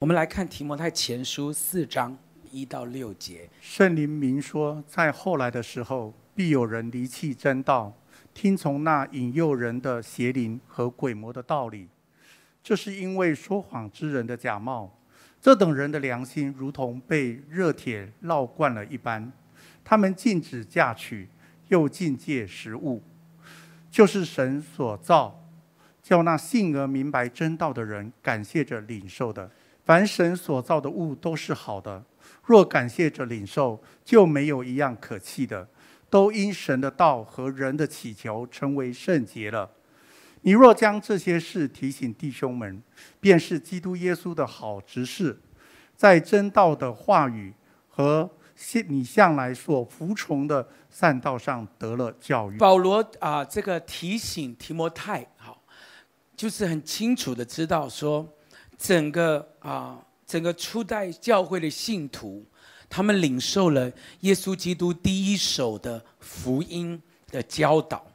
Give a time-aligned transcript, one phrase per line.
[0.00, 2.16] 我们来看提摩太前书四章
[2.50, 3.46] 一到六节。
[3.60, 7.92] 圣灵明说，在后来的时候，必有人离弃真道，
[8.32, 11.86] 听从那引诱人的邪灵和鬼魔的道理。
[12.62, 14.90] 这是因为说谎之人的假冒，
[15.38, 19.30] 这等人的良心如同被热铁烙惯了一般。
[19.84, 21.28] 他们禁止嫁娶，
[21.68, 23.02] 又禁戒食物，
[23.90, 25.44] 就是神所造，
[26.02, 29.50] 叫那信而明白真道的人感谢着领受的。
[29.90, 32.04] 凡神所造的物都是好的，
[32.44, 35.68] 若感谢着领受，就没有一样可弃的，
[36.08, 39.68] 都因神的道和人的祈求成为圣洁了。
[40.42, 42.80] 你若将这些事提醒弟兄们，
[43.18, 45.40] 便是基督耶稣的好执事，
[45.96, 47.52] 在真道的话语
[47.88, 48.30] 和
[48.86, 52.56] 你向来所服从的善道上得了教育。
[52.58, 55.64] 保罗啊，这个提醒提摩太，好，
[56.36, 58.36] 就是很清楚的知道说。
[58.82, 62.42] 整个啊，整个初代教会的信徒，
[62.88, 67.00] 他们领受了耶稣基督第一手的福音
[67.30, 68.06] 的教导，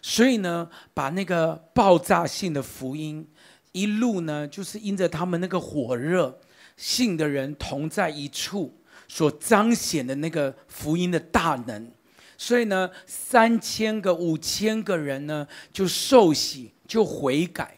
[0.00, 3.28] 所以呢，把那个爆炸性的福音
[3.72, 6.38] 一路呢，就是因着他们那个火热，
[6.76, 8.72] 信的人同在一处
[9.08, 11.90] 所彰显的那个福音的大能，
[12.38, 17.76] 所以呢，三千个、五千个人呢，就受洗，就悔改。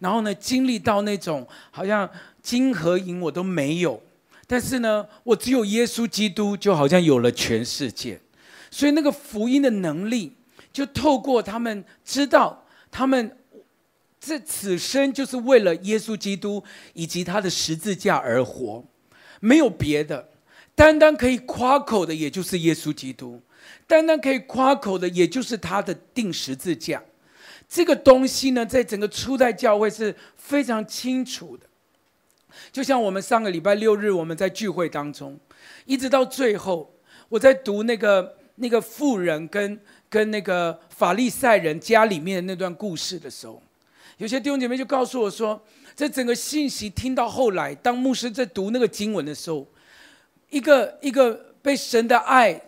[0.00, 2.10] 然后呢，经历到那种好像
[2.42, 4.02] 金和银我都没有，
[4.46, 8.18] 但是呢，我只有耶稣基督，就好像有了全世界。
[8.70, 10.32] 所以那个福音的能力，
[10.72, 13.36] 就透过他们知道，他们
[14.18, 16.62] 这此生就是为了耶稣基督
[16.94, 18.84] 以及他的十字架而活，
[19.40, 20.28] 没有别的，
[20.74, 23.42] 单单可以夸口的，也就是耶稣基督，
[23.86, 27.02] 单单可以夸口的，也就是他的钉十字架。
[27.70, 31.64] 这个东西呢，在整个初代教会是非常清楚的。
[32.72, 35.38] 就像我们上个礼拜六日，我们在聚会当中，
[35.86, 36.92] 一直到最后，
[37.28, 43.62] 我在读那个那个妇人跟跟那个法利赛人家里面的那段故事的时候，
[44.18, 45.62] 有些弟兄姐妹就告诉我说，
[45.94, 49.64] 在整个信息听到后来，当牧师在读那个经文的时候，
[50.48, 52.60] 一个一个被神的爱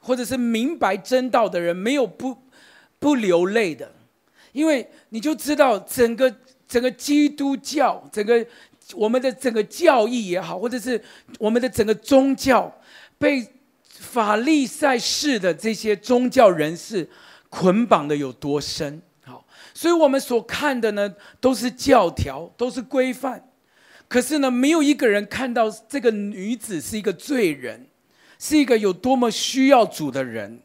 [0.00, 2.36] 或者是明白真道的人，没有不
[2.98, 3.92] 不流泪的。
[4.52, 6.34] 因为你就知道整个
[6.66, 8.46] 整个基督教，整个
[8.94, 11.02] 我们的整个教义也好，或者是
[11.38, 12.72] 我们的整个宗教，
[13.18, 13.46] 被
[13.88, 17.08] 法利赛式的这些宗教人士
[17.48, 19.02] 捆绑的有多深。
[19.24, 19.44] 好，
[19.74, 23.42] 所以我们所看的呢，都是教条，都是规范，
[24.08, 27.86] 可是呢，没有一个人看到这个女子是一个罪人，
[28.38, 30.62] 是一个有多么需要主的人。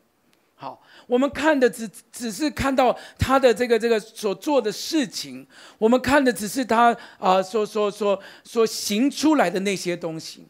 [1.07, 5.45] 我们看的只只是看到他的这个这个所做的事情，
[5.77, 10.47] 我们看的只是他啊所所所所行出来的那些东西，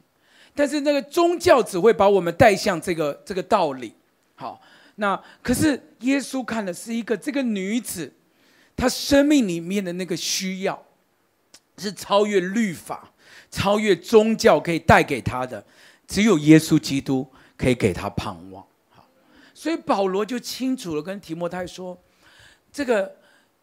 [0.53, 3.94] 但是那个宗教只会把我们带向这个这个道理。
[4.36, 4.62] 好，
[4.96, 8.13] 那可是耶稣看的是一个这个女子，
[8.75, 10.84] 她生命里面的那个需要，
[11.78, 13.12] 是超越律法、
[13.50, 15.66] 超越宗教可以带给她的，
[16.08, 17.28] 只有耶稣基督
[17.58, 18.63] 可以给她盼望。
[19.63, 21.97] 所以保罗就清楚了跟提摩太说，
[22.69, 23.16] 这个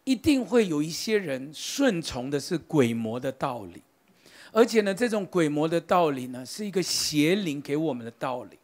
[0.04, 3.82] 一定会有一些人顺从的是鬼魔的道理，
[4.50, 8.58] 而且呢，这种鬼魔的道理呢，是一个邪灵给我们的道理。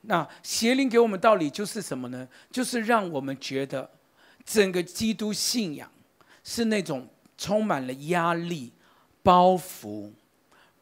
[0.00, 2.26] 那邪灵给我们道理就是什么呢？
[2.50, 3.90] 就是让我们觉得
[4.46, 5.92] 整个基督信仰
[6.42, 7.06] 是那种
[7.36, 8.72] 充满了压力、
[9.22, 10.10] 包袱、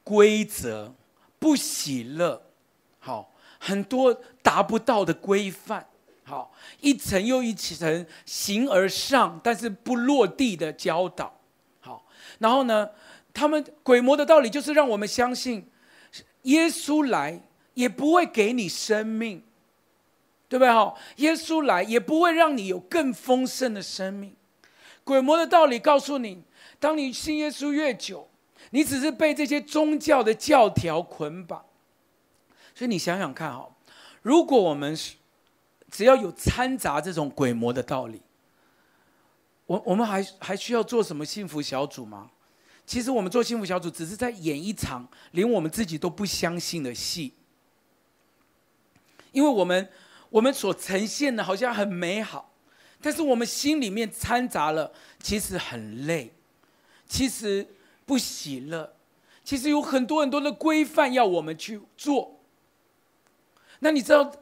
[0.04, 0.94] 规则、
[1.40, 2.40] 不喜乐。
[3.00, 3.29] 好。
[3.62, 4.12] 很多
[4.42, 5.86] 达不到的规范，
[6.24, 6.50] 好，
[6.80, 11.38] 一层又一层形而上，但是不落地的教导，
[11.80, 12.06] 好，
[12.38, 12.88] 然后呢，
[13.34, 15.68] 他们鬼魔的道理就是让我们相信，
[16.42, 17.38] 耶稣来
[17.74, 19.44] 也不会给你生命，
[20.48, 20.72] 对不对？
[20.72, 24.34] 好，耶稣来也不会让你有更丰盛的生命。
[25.04, 26.42] 鬼魔的道理告诉你，
[26.78, 28.26] 当你信耶稣越久，
[28.70, 31.62] 你只是被这些宗教的教条捆绑。
[32.80, 33.68] 所以你想想看哈，
[34.22, 35.16] 如果我们是
[35.90, 38.22] 只要有掺杂这种鬼魔的道理，
[39.66, 42.30] 我我们还还需要做什么幸福小组吗？
[42.86, 47.34] 其实我们做幸福小组只是在演一场连我们自己都不相信的戏，
[49.32, 49.90] 因为我们
[50.30, 52.54] 我们所呈现的好像很美好，
[53.02, 54.90] 但是我们心里面掺杂了，
[55.22, 56.32] 其实很累，
[57.06, 57.68] 其实
[58.06, 58.94] 不喜乐，
[59.44, 62.39] 其实有很多很多的规范要我们去做。
[63.80, 64.32] 那你知道，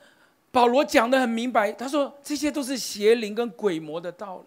[0.50, 4.44] 保罗讲得很明白，他说这些都是邪灵跟鬼魔的道理。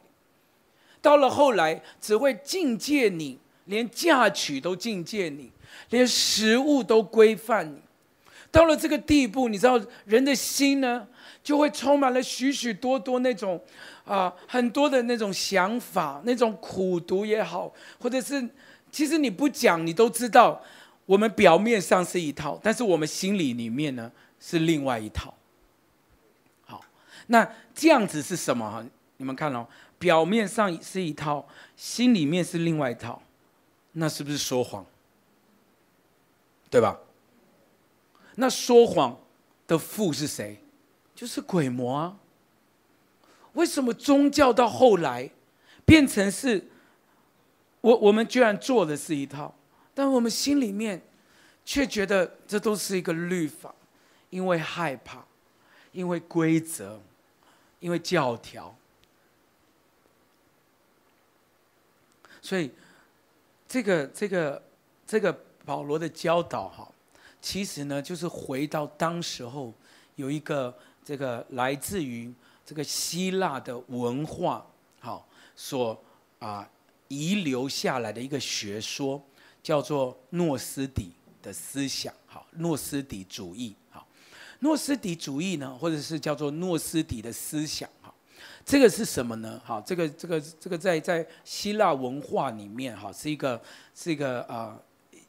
[1.02, 5.52] 到了后来，只会禁戒你，连嫁娶都禁戒你，
[5.90, 7.80] 连食物都规范你。
[8.52, 11.08] 到了这个地步，你知道人的心呢，
[11.42, 13.60] 就会充满了许许多多那种
[14.04, 18.46] 啊，很多的那种想法，那种苦读也好，或者是
[18.92, 20.62] 其实你不讲，你都知道，
[21.06, 24.12] 我们表面上是一套，但是我们心里里面呢
[24.42, 25.34] 是另外一套。
[26.66, 26.84] 好，
[27.28, 28.86] 那这样子是什么？
[29.16, 29.66] 你们看哦，
[29.98, 31.48] 表面上是一套，
[31.78, 33.22] 心里面是另外一套，
[33.94, 34.86] 那是不是说谎？
[36.70, 37.00] 对吧？
[38.36, 39.20] 那说谎
[39.68, 40.64] 的父是谁？
[41.14, 42.18] 就是鬼魔啊！
[43.54, 45.30] 为什么宗教到后来
[45.86, 46.70] 变成是，
[47.82, 49.54] 我我们居然做的是一套，
[49.94, 51.00] 但我们心里面
[51.64, 53.76] 却觉得这都是一个律法，
[54.32, 55.24] 因为害怕，
[55.92, 57.00] 因为规则，
[57.80, 58.76] 因为教条，
[62.42, 62.72] 所以
[63.68, 64.64] 这个这个
[65.06, 65.32] 这个
[65.64, 66.92] 保罗的教导哈。
[67.40, 69.74] 其实呢，就是回到当时候
[70.16, 72.32] 有一个这个来自于
[72.64, 74.66] 这个希腊的文化，
[75.00, 76.00] 好，所
[76.38, 76.70] 啊
[77.08, 79.20] 遗留下来的一个学说，
[79.64, 81.12] 叫做诺斯底
[81.42, 83.76] 的思想，好，诺斯底主义，
[84.62, 88.12] 诺斯底主义呢，或者是叫做诺斯底的思想，哈，
[88.66, 89.62] 这个是什么呢？
[89.64, 93.62] 哈，这个这个这个在在希腊文化里面，哈，是一个
[93.94, 94.76] 是一个啊。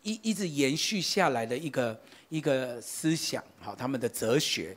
[0.05, 1.97] 一一直延续下来的一个
[2.29, 4.77] 一个思想，哈，他们的哲学，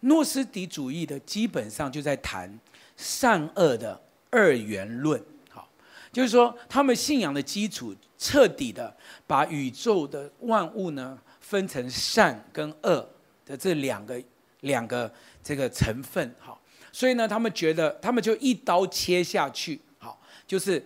[0.00, 2.58] 诺斯底主义的基本上就在谈
[2.96, 5.68] 善恶的二元论，好，
[6.12, 8.92] 就是说他们信仰的基础彻底的
[9.24, 13.08] 把宇宙的万物呢分成善跟恶
[13.46, 14.20] 的这两个
[14.60, 15.10] 两个
[15.42, 16.60] 这个成分，好，
[16.92, 20.84] 所以呢，他们觉得他们就一刀切下去，好，就是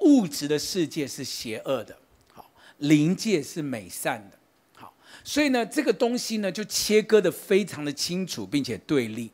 [0.00, 1.96] 物质的世界是邪恶的。
[2.32, 4.36] 好灵界是美善的，
[4.74, 9.30] 好，所以呢，这个东西呢就切割得非常的清楚，并且对立。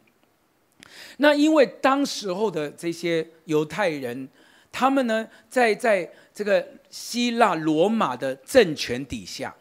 [1.17, 4.29] 那因为当时候的这些犹太人，
[4.70, 9.55] 他们呢在在这个希腊罗马的政权底下，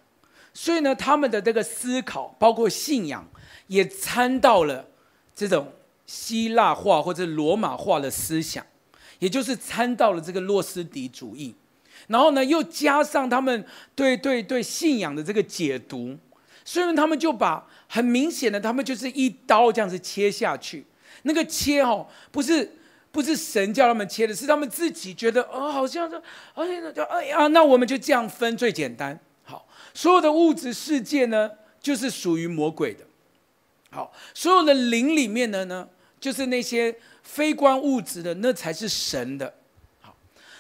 [0.59, 3.24] 所以呢，他们的这个思考，包括信仰，
[3.68, 4.88] 也掺到了
[5.36, 5.71] 这种
[6.07, 8.65] 希腊化或者罗马化的思想，
[9.19, 11.54] 也就是掺到了这个洛斯底主义。
[12.07, 13.63] 然后呢，又加上他们
[13.94, 16.18] 对对对信仰的这个解读，
[16.65, 20.88] 所以他们就把很明显的，他们就是一刀这样子切下去。
[21.21, 22.80] 那个切哦，不是
[23.12, 26.19] 不是神叫他们切的，是他们自己觉得哦，好像是，
[26.56, 29.19] 哎呀，就哎呀，那我们就这样分最简单。
[29.97, 31.49] 所有的物质世界呢，
[31.81, 33.03] 就是属于魔鬼的。
[33.89, 35.89] 好，所有的灵里面的呢，
[36.19, 39.51] 就是那些非观物质的，那才是神的。
[39.99, 40.15] 好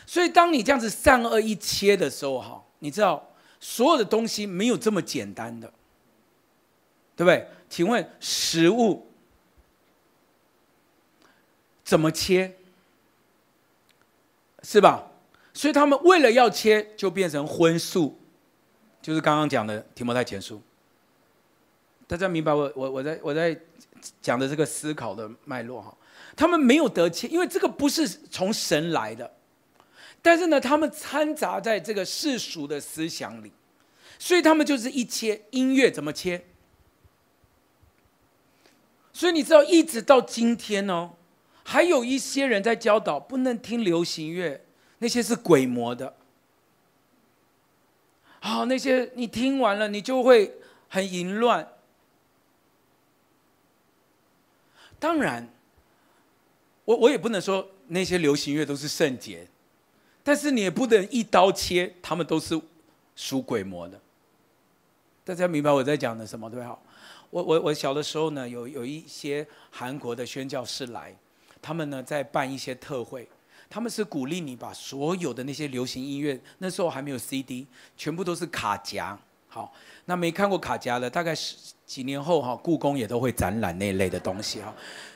[0.07, 5.71] 所以，当你这样子善恶一切的时候，哈，你知道所有的东西没有这么简单的，
[7.15, 7.47] 对不对？
[7.69, 9.07] 请问食物
[11.83, 12.55] 怎么切？
[14.63, 15.11] 是吧？
[15.53, 18.19] 所以他们为了要切，就变成荤素，
[19.07, 20.61] 就是刚刚讲的提摩太前书。
[22.05, 23.57] 大家明白我我我在我在
[24.21, 25.95] 讲的这个思考的脉络哈？
[26.35, 29.31] 他们没有得切，因为这个不是从神来的。
[30.21, 33.53] 但是呢，他们掺杂在这个世俗的思想里，
[34.19, 36.41] 所以他们就是一切音乐怎么切？
[39.13, 41.11] 所以你知道，一直到今天哦，
[41.63, 44.65] 还有一些人在教导不能听流行乐，
[44.97, 46.13] 那些是鬼魔的。
[48.39, 50.53] 好，那些你听完了，你就会
[50.87, 51.67] 很淫乱。
[54.99, 55.47] 当然，
[56.85, 59.47] 我我也不能说那些流行乐都是圣洁。
[60.23, 62.59] 但是你也不能一刀切，他们都是
[63.15, 63.99] 属鬼魔的。
[65.23, 66.77] 大家明白我在讲的什么对吧？
[67.29, 71.15] 我我我小的时候呢，有有一些韩国的宣教士来，
[71.61, 73.27] 他们呢在办一些特会，
[73.69, 79.17] 他们是鼓励你把所有的那些流行音乐，那时候还没有 CD，全部都是卡夹。
[79.47, 79.73] 好，
[80.05, 84.73] 那没看过卡夹的，大概十几年后哈，故宫也都会展览那类的东西哈。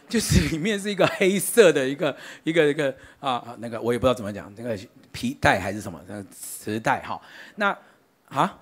[0.07, 4.77] 就是里面是一个黑色的一个一个一个啊，那个我也不知道怎么讲，那个
[5.11, 7.21] 皮带还是什么，那个磁带哈。
[7.55, 7.77] 那
[8.27, 8.57] 啊，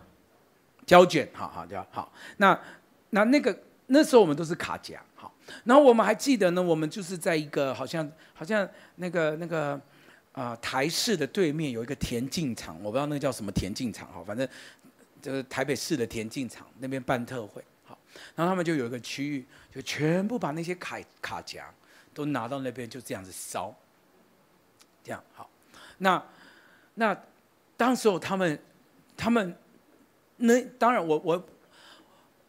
[0.86, 2.12] 胶卷，好好胶好。
[2.38, 2.60] 那
[3.12, 5.02] 那那个那时候我们都是卡夹，
[5.64, 9.80] 然后我们还记得呢，我们就是在一个好像好像那个那个
[10.32, 14.48] 啊、台式的对面有一个田径场，我不知道那个叫什么田径场哈，反正
[15.22, 17.98] 就是台北市的田径场那边办特会好。
[18.36, 21.70] 然后他们就有一个区域，就全部把那些卡卡夹
[22.14, 23.76] 都拿到那边，就这样子烧。
[25.04, 25.50] 这样好，
[25.98, 26.24] 那
[26.96, 27.18] 那
[27.76, 28.60] 当时候他们
[29.18, 29.56] 他们
[30.38, 31.50] 那当然我，我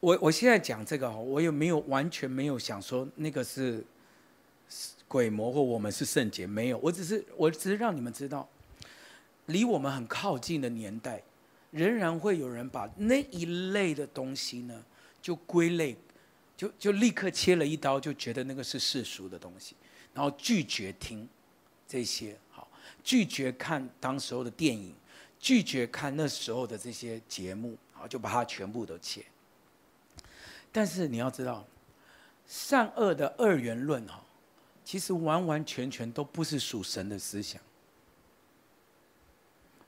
[0.00, 3.84] 我我现在讲这个哈，我也没有完全没有想说那个是
[5.06, 6.78] 鬼魔或我们是圣洁，没有。
[6.78, 8.48] 我只是我只是让你们知道，
[9.46, 11.22] 离我们很靠近的年代，
[11.70, 14.82] 仍然会有人把那一类的东西呢，
[15.20, 15.96] 就归类，
[16.56, 19.76] 就就立刻切了一刀，就觉得那个是世俗的东西，
[20.14, 21.28] 然后拒绝听
[21.86, 22.66] 这些，好，
[23.04, 24.94] 拒绝看当时候的电影。
[25.42, 29.24] 拒绝看那时候的这些节目，好，就把它全部都切。
[30.72, 31.66] 但是你要知道，
[32.46, 34.22] 善恶的二元论哈，
[34.84, 37.60] 其实完完全全都不是属神的思想。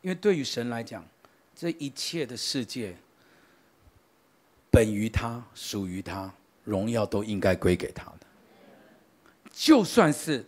[0.01, 1.07] 因为对于神来讲，
[1.55, 2.97] 这一切的世界
[4.71, 6.33] 本于他，属于他，
[6.65, 8.27] 荣耀都应该归给他的。
[9.53, 10.45] 就算是，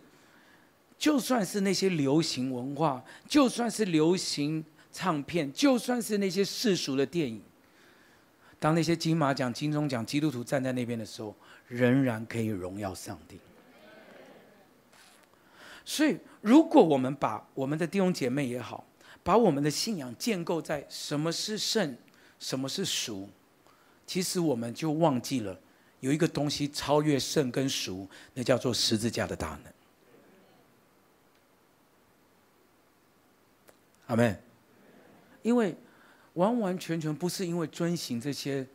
[0.98, 4.64] 就算是那些流行文化，就算是流行。
[4.96, 7.42] 唱片，就算是那些世俗的电影，
[8.64, 11.36] 当那些金马奖、金钟奖，基督徒站在那边的时候，
[11.68, 13.38] 仍然可以荣耀上帝。
[15.84, 18.86] 所以，如果我们把我们的弟兄姐妹也好，
[19.22, 21.94] 把我们的信仰建构在什么是圣，
[22.38, 23.28] 什么是俗，
[24.06, 25.60] 其实我们就忘记了
[26.00, 29.72] 有一个东西超越圣跟俗，那叫做十字架的大能。
[34.06, 34.40] 阿门。
[35.42, 35.76] 因为
[36.34, 38.66] 完完全全不是因为遵行这些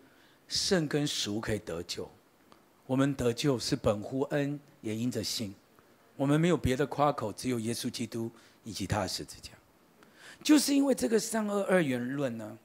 [0.47, 2.09] 圣跟俗可以得救，
[2.85, 5.53] 我们得救是本乎恩，也因着信。
[6.15, 8.29] 我们没有别的夸口，只有耶稣基督
[8.63, 9.51] 以及他的十字架。
[10.43, 12.57] 就是因为这个善恶二元论呢，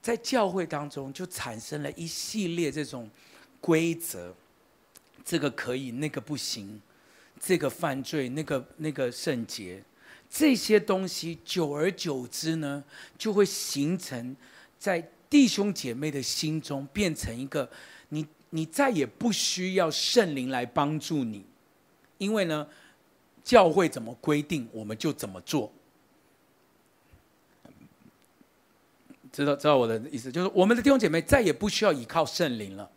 [0.00, 3.10] 在教会当中就产生了一系列这种
[3.60, 4.32] 规则，
[5.24, 6.80] 这个可以，那个不行，
[7.40, 9.82] 这个犯罪，那个那个圣洁。
[10.32, 12.84] 这些东西久而久之呢，
[13.18, 14.36] 就会形成
[14.78, 17.68] 在弟兄姐妹的心中，变成一个
[18.10, 21.44] 你你再也不需要圣灵来帮助你，
[22.18, 22.64] 因为呢，
[23.42, 25.72] 教会怎么规定我们就怎么做。
[29.32, 32.88] 知道知道我的意思，就是我们的弟兄姐妹再也不需要依靠圣灵了，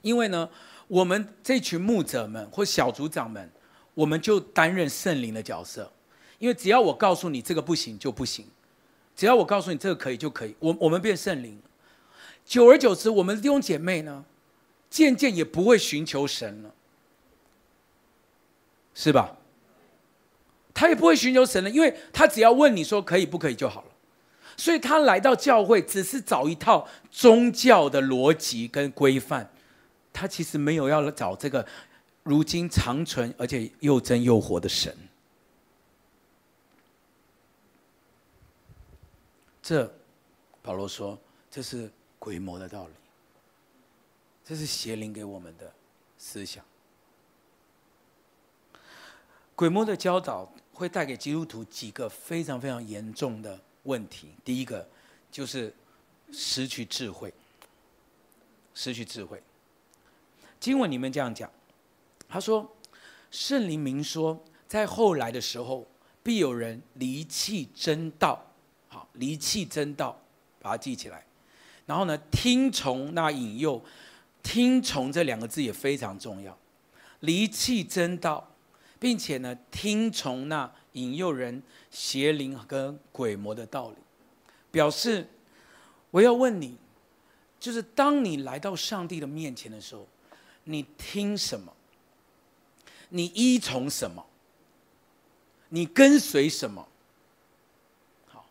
[0.00, 0.48] 因为呢，
[0.88, 3.50] 我们这群牧者们或小组长们。
[3.94, 5.92] 我们就担任圣灵的角色，
[6.38, 8.46] 因为只要我告诉你这个不行就不行，
[9.14, 11.60] 只要我告诉你这个可以就可以，我我们变圣灵。
[12.44, 14.24] 久而久之，我们弟兄姐妹呢，
[14.88, 16.74] 渐渐也不会寻求神了，
[18.94, 19.36] 是吧？
[20.74, 23.88] 他也不会寻求神了，因为他只要问你说可以不可以就好了。
[24.56, 29.50] 所以他来到教会，只是找一套宗教的逻辑跟规范，
[30.12, 31.66] 他其实没有要找这个。
[32.22, 34.96] 如今长存而且又真又活的神，
[39.60, 39.92] 这
[40.62, 41.18] 保罗说，
[41.50, 42.92] 这是鬼魔的道理，
[44.44, 45.72] 这是邪灵给我们的
[46.16, 46.64] 思想。
[49.56, 54.28] 鬼魔的教导会带给基督徒几个非常非常严重的问题。
[54.44, 54.88] 第一个
[55.30, 55.74] 就是
[56.32, 57.34] 失去智慧，
[58.74, 59.42] 失去智慧。
[60.60, 61.50] 经文里面这样讲。
[62.32, 62.66] 他说
[63.30, 65.86] ：“圣灵明说，在后来的时候，
[66.22, 68.42] 必有人离弃真道。
[68.88, 70.18] 好，离弃真道，
[70.58, 71.22] 把它记起来。
[71.84, 73.84] 然后呢，听从那引诱，
[74.42, 76.56] 听从这两个字也非常重要。
[77.20, 78.50] 离弃真道，
[78.98, 83.96] 并且呢，听从那引诱人邪灵跟鬼魔的道理，
[84.70, 85.28] 表示
[86.10, 86.78] 我要问你，
[87.60, 90.08] 就是当你来到上帝的面前的时候，
[90.64, 91.70] 你听什么？”
[93.14, 94.24] 你依从什么？
[95.68, 96.88] 你跟随什么？
[98.26, 98.46] 好，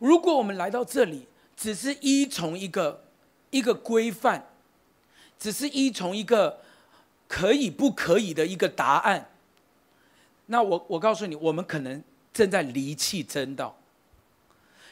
[0.00, 3.04] 如果我们来到这里，只是依从一个
[3.50, 4.48] 一个规范，
[5.38, 6.60] 只是依从一个
[7.28, 9.30] 可以不可以的一个答案，
[10.46, 13.76] 那我我告诉你，我们可能正在离弃真道，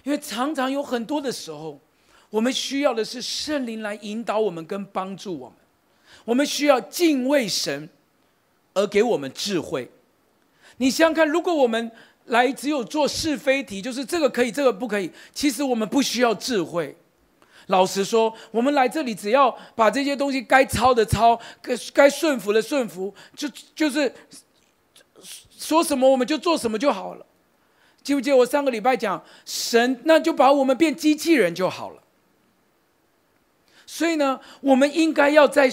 [0.04, 1.80] 因为常常有很多的时候，
[2.30, 5.58] 我们需要的是圣灵来引导我们跟帮助我们，
[6.26, 7.88] 我们需要敬畏神。
[8.72, 9.90] 而给我们智慧，
[10.76, 11.90] 你想想看，如果我们
[12.26, 16.96] 来只有做是非题，就是这个可以，这个不可以，其实我们不需要智慧。
[17.66, 24.12] 老实说，我们来这里只要把这些东西该抄的抄，该该顺服的顺服，就就是
[25.58, 27.26] 说什么我们就做什么就好了。
[28.02, 32.02] 记不记得我上个礼拜讲神，那就把我们变机器人就好了。
[33.84, 35.68] 所以呢，我们应该要在。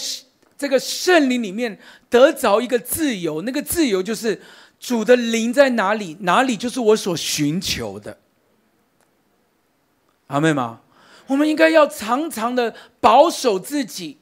[0.58, 1.78] 这个圣灵里面
[2.10, 4.42] 得着一个自由，那个自由就是
[4.80, 8.18] 主的灵在哪里，哪里就是我所寻求的。
[10.28, 10.82] 阿们吗？
[11.28, 14.18] 我们应该要常常的保守自己，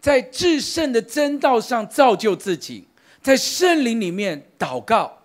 [0.00, 2.86] 在至圣的真道上造就自己，
[3.22, 5.22] 在圣灵里面祷告，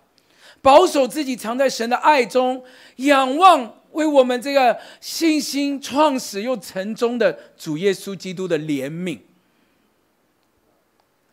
[0.62, 2.64] 保守自己藏在神的爱中，
[2.96, 9.18] 仰望为我们这个信心创始又成终的主耶稣基督的怜悯。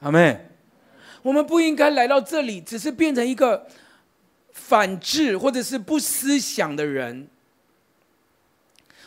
[0.02, 0.48] 阿妹，
[1.22, 3.68] 我们不应该来到这里，只是变成一个
[4.52, 7.28] 反智或者是不思想的人。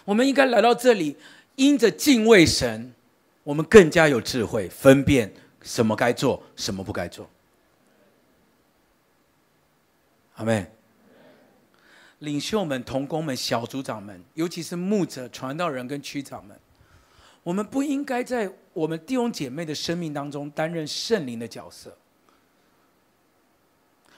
[0.05, 1.17] 我们应该来到这里，
[1.57, 2.95] 因着敬畏神，
[3.43, 5.33] 我们更加有智慧，分辨
[5.63, 7.29] 什么该做，什么不该做。
[10.37, 10.71] 阿妹，
[12.21, 16.57] 领袖们、同工们、小组长们，尤其是牧者、传道人跟区长们。
[17.45, 21.97] 我们不应该在我们弟兄姐妹的生命当中担任圣灵的角色，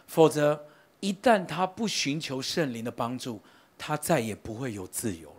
[0.06, 0.64] 否则
[1.00, 3.40] 一旦他不寻求圣灵的帮助，
[3.76, 5.36] 他再也不会有自由了。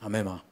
[0.00, 0.42] 阿妹吗？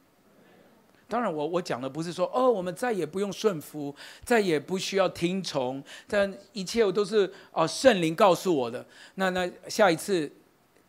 [1.09, 8.85] 当然我，我我讲的不是说哦，我们再也不用顺服，再也不需要听从，但一切我都是哦圣灵告诉我的。
[9.15, 10.31] 那那下一次。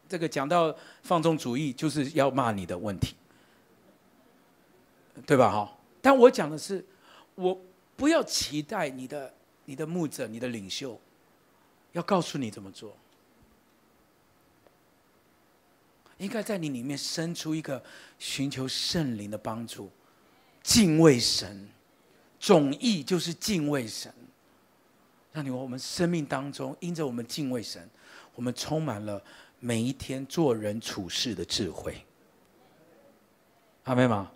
[0.09, 3.15] 这个讲到放纵主义，就是要骂你的问题，
[5.27, 5.51] 对吧？
[5.51, 6.85] 哈，但我讲的是，
[7.35, 7.61] 我
[7.97, 9.35] 不要期待你的、
[9.65, 11.01] 你的牧者、你的领袖，
[11.93, 12.97] 要告诉你怎么做，
[16.19, 17.83] 应该在你里面生出一个
[18.19, 19.91] 寻求圣灵的帮助，
[20.63, 21.69] 敬畏神，
[22.39, 24.13] 总意就是敬畏神，
[25.33, 27.91] 让你我们生命当中，因着我们敬畏神，
[28.35, 29.21] 我们充满了。
[29.59, 32.05] 每一天做人处事的智慧，
[33.85, 34.31] 阿们吗？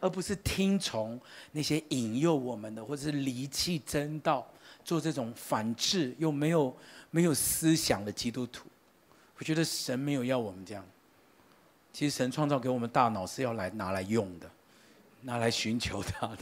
[0.00, 1.20] 而不是听从
[1.52, 4.46] 那些引诱我们的，或者是离弃真道，
[4.84, 6.74] 做这种反智又没有
[7.10, 8.66] 没有思想的基督徒。
[9.36, 10.84] 我觉得神没有要我们这样。
[11.92, 14.50] 其实神创造给我们大脑是要来拿来用的，
[15.20, 16.38] 拿来寻求他的。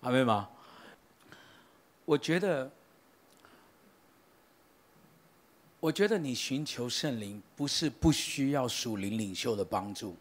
[0.00, 0.50] 阿们吗？
[2.04, 2.70] 我觉得。
[5.84, 10.16] 我觉得你寻求圣灵，不是不需要属灵领袖的帮助。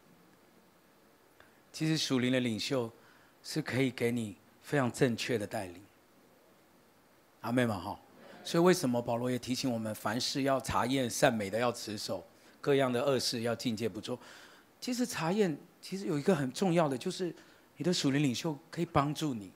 [1.72, 2.92] 其实属灵的领袖
[3.42, 5.82] 是可以给你非常正确的带领。
[7.40, 7.98] 阿妹们哈，
[8.44, 12.22] 所以为什么保罗也提醒我们，凡事要查验，善美的要持守，
[12.60, 14.20] 各样的恶事要境界不做。
[14.82, 17.34] 其实查验其实有一个很重要的，就是
[17.78, 19.50] 你的属灵领袖可以帮助你。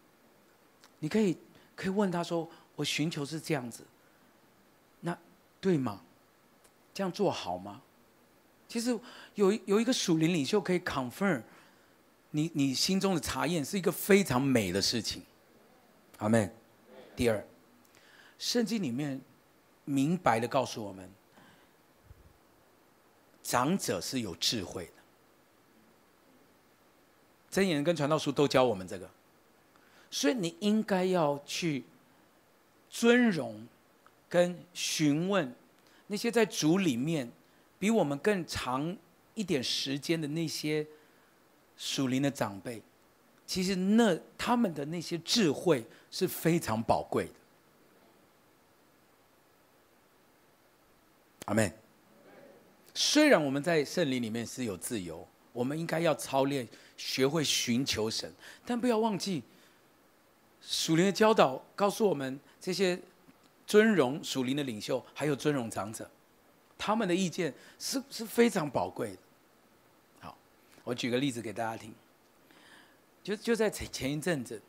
[1.00, 1.38] 你可以
[1.76, 3.84] 可以问他说：“我寻求是这样子。”
[5.60, 6.02] 对吗？
[6.94, 7.82] 这样做好吗？
[8.68, 8.90] 其实
[9.36, 11.42] 有有一个属灵领袖可以 confirm
[12.32, 15.24] 你你心中的查验，是一个非常美的事情。
[16.18, 16.54] 阿门。
[17.16, 17.46] 第二，
[18.38, 19.22] 圣经里面
[19.86, 21.10] 明白的告诉我们，
[23.42, 24.92] 长者是有智慧的。
[27.62, 29.10] 箴言跟传道书都教我们这个，
[30.12, 31.86] 所以你应该要去
[32.90, 33.68] 尊荣。
[34.30, 35.54] 跟询问
[36.08, 37.32] 那些在主里面
[37.80, 38.96] 比我们更长
[39.34, 40.86] 一点时间的那些
[41.78, 42.82] 属灵的长辈，
[43.46, 47.32] 其实那他们的那些智慧是非常宝贵的。
[51.46, 51.72] 阿门。
[52.94, 58.30] 虽然我们在圣灵里面是有自由，我们应该要操练，学会寻求神，
[58.66, 59.44] 但不要忘记
[60.62, 63.00] 属灵的教导告诉我们这些。
[63.68, 66.10] 尊荣属灵的领袖，还有尊荣长者，
[66.78, 69.18] 他们的意见是是非常宝贵的。
[70.22, 70.38] 好，
[70.86, 71.94] 我举个例子给大家听。
[73.22, 74.62] 就就在前前一阵子，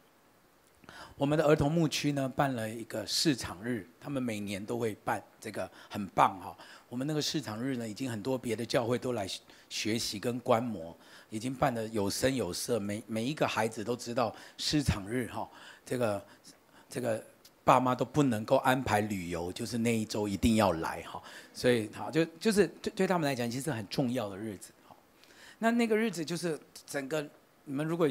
[1.17, 6.57] 我们的儿童牧区呢办了一个市场日，他们每年都会办这个，很棒哈。
[6.89, 9.29] 我们那个市场日呢，已经很多别的教会都来
[9.69, 10.93] 学习跟观摩，
[11.31, 15.49] 已经办得有声有色，每每一个孩子都知道市场日哈，
[15.87, 16.27] 这个
[16.91, 17.25] 这个。
[17.69, 24.73] 爸妈都不能够安排旅游，就是那一周一定要来哈，所以好就就是对对他们来讲，其实很重要的日子。
[24.87, 24.97] 好，
[25.59, 27.21] 那那个日子就是整个
[27.67, 28.09] 你们如果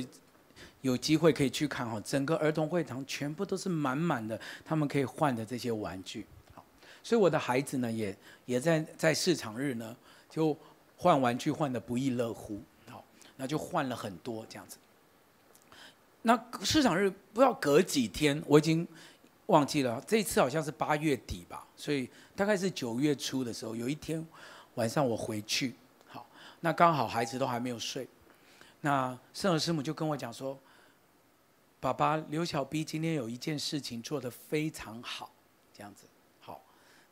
[0.81, 6.27] 有机会可以去看哈，整个儿童会堂全部都是满满的，他们可以换的这些玩具。
[6.53, 6.63] 好，
[7.01, 8.15] 所以我的孩子呢，也
[8.45, 9.97] 也在在市场日呢，
[10.29, 10.55] 就
[10.97, 12.61] 换玩具换得不亦乐乎。
[12.91, 13.03] 好，
[13.35, 14.77] 那就换了很多这样子。
[16.21, 18.87] 那市场日不知道隔几天，我已经。
[19.47, 24.25] 忘记了，这次好像是八月底吧，所以大概是九月初的时候，有一天
[24.75, 25.73] 晚上我回去，
[26.07, 26.25] 好，
[26.59, 28.07] 那刚好孩子都还没有睡，
[28.81, 30.57] 那圣儿师母就跟我讲说
[31.79, 35.31] ：“爸爸，刘小 B 今天有一件事情做得非常好，
[35.73, 36.05] 这样子，
[36.41, 36.61] 好，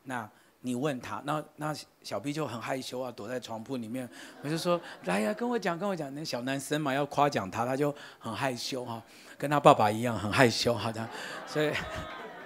[0.04, 0.28] 那
[0.60, 4.08] 你问他，那那小 B 就很害羞啊，躲在床铺里面。
[4.42, 6.12] 我就说，来呀，跟我讲，跟我讲。
[6.14, 9.00] 那小男生嘛，要夸奖他，他就很害羞哈，
[9.38, 11.08] 跟他爸爸一样很害羞，好的。
[11.46, 11.72] 所以，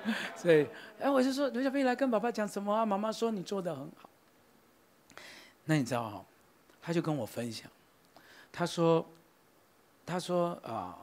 [0.36, 0.66] 所以，
[0.98, 2.84] 哎，我就说，刘小飞来跟爸爸讲什么啊？
[2.86, 4.08] 妈妈说你做得很好。
[5.64, 6.24] 那你知道哈，
[6.82, 7.70] 他就跟我分享，
[8.50, 9.06] 他说，
[10.04, 10.98] 他说啊、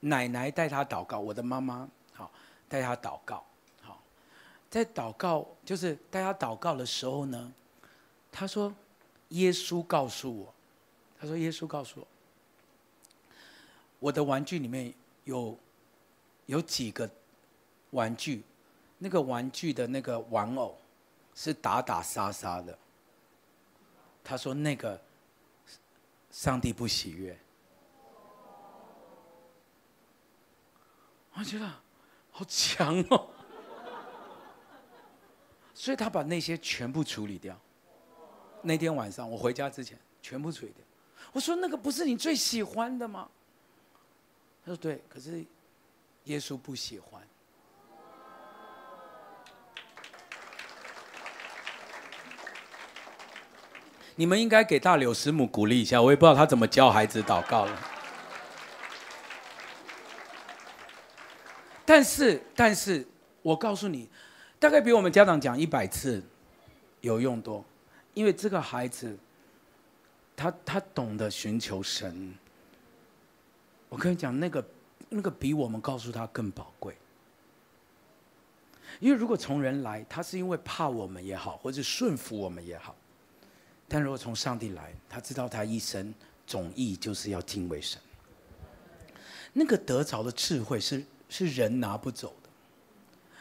[0.00, 2.30] 奶奶带他祷告，我的妈妈好
[2.68, 3.44] 带他祷告。
[3.82, 4.02] 好
[4.68, 7.52] 在祷告，就是大家祷告的时候呢，
[8.30, 8.74] 他说
[9.30, 10.54] ：“耶稣告诉我，
[11.18, 12.06] 他说耶稣告诉我，
[13.98, 14.92] 我的玩具里面
[15.24, 15.58] 有
[16.46, 17.08] 有几个
[17.90, 18.42] 玩具，
[18.98, 20.76] 那个玩具的那个玩偶
[21.34, 22.78] 是打打杀杀的。
[24.22, 25.00] 他说那个
[26.30, 27.38] 上帝不喜悦。”
[31.34, 31.66] 我觉得
[32.32, 33.28] 好强哦。
[35.72, 37.56] 所以他把那些全部处理掉。
[38.62, 40.84] 那天晚上我回家之前，全部处理掉。
[41.32, 43.28] 我说：“那个不是你最喜欢的吗？”
[44.66, 45.44] 他说：“对，可是
[46.24, 47.22] 耶稣不喜欢。”
[54.18, 57.80] 你们应该给大柳师母鼓励一下，我也不知道他怎么教孩子祷告了。
[61.86, 63.06] 但是，但是
[63.42, 64.08] 我告诉你。
[64.58, 66.20] 大概比我们家长讲一百次
[67.00, 67.64] 有用多，
[68.12, 69.16] 因为这个孩子，
[70.34, 72.34] 他他懂得寻求神。
[73.88, 74.68] 我跟你讲，那个
[75.08, 76.96] 那个比我们告诉他更宝贵。
[78.98, 82.96] 因为如果从人来，他是因为怕我们也好，或者顺服我们也好；
[83.88, 86.14] 但如果从上帝来，他知道他一生
[86.46, 87.98] 总意就是要敬畏神。
[89.52, 92.50] 那个得着的智慧是是人拿不走的。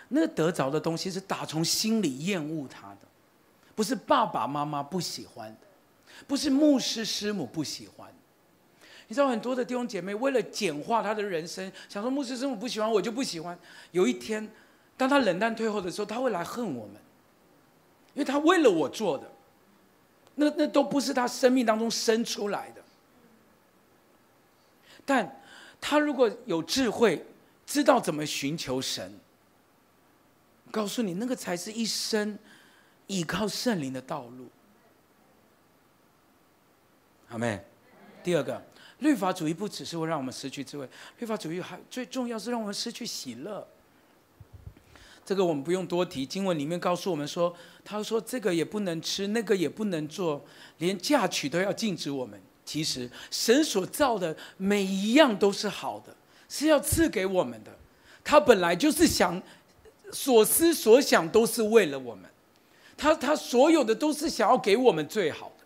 [0.07, 2.99] 那个得着的东西是打从心里厌恶他的，
[3.75, 5.67] 不是爸爸妈妈不喜欢的，
[6.25, 8.09] 不是牧师师母不喜欢。
[9.09, 13.57] 你知道很多的弟兄姐妹为了简化他的人生，想说牧师师母不喜欢我就不喜欢。
[13.91, 14.49] 有一天，
[14.95, 16.95] 当他冷淡退后的时候，他会来恨我们，
[18.13, 19.29] 因为他为了我做的，
[20.37, 22.81] 那那都不是他生命当中生出来的。
[25.05, 25.41] 但
[25.81, 27.25] 他如果有智慧，
[27.65, 29.19] 知道怎么寻求神。
[30.71, 32.37] 告诉你，那个才是一生
[33.07, 34.47] 依靠圣灵的道路。
[37.29, 37.63] 阿妹。
[38.23, 38.61] 第二个，
[38.99, 43.65] 律法主义不只是会让我们失去智慧，律法主义还最重要是让我们失去喜乐。
[45.27, 50.41] 这个我们不用多提，经文里面告诉我们说，他说这个也不能吃，那个也不能做，
[50.77, 52.41] 连嫁娶都要禁止我们。
[52.63, 56.15] 其实神所造的每一样都是好的，
[56.47, 57.71] 是要赐给我们的。
[58.23, 59.43] 他本来就是想。
[60.09, 62.23] 所思所想都是为了我们，
[62.95, 65.65] 他他所有的都是想要给我们最好的，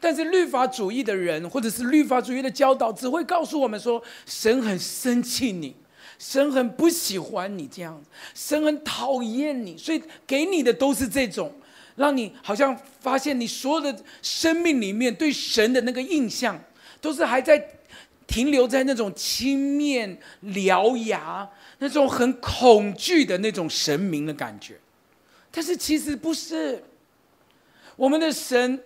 [0.00, 5.76] 但是律法主义的人或者是律法主义的教导只会告诉我们说，神很生气你，
[6.24, 11.52] 神很不喜欢你这样子，神很讨厌你，所以给你的都是这种，
[11.96, 16.56] 让你好像发现你所有的生命里面对神的那个印象，
[17.00, 17.66] 都是还在
[18.28, 21.50] 停留在那种青面獠牙。
[21.78, 24.78] 那种很恐惧的那种神明的感觉，
[25.50, 26.80] 但是其实不是。
[27.96, 28.80] 我们的神，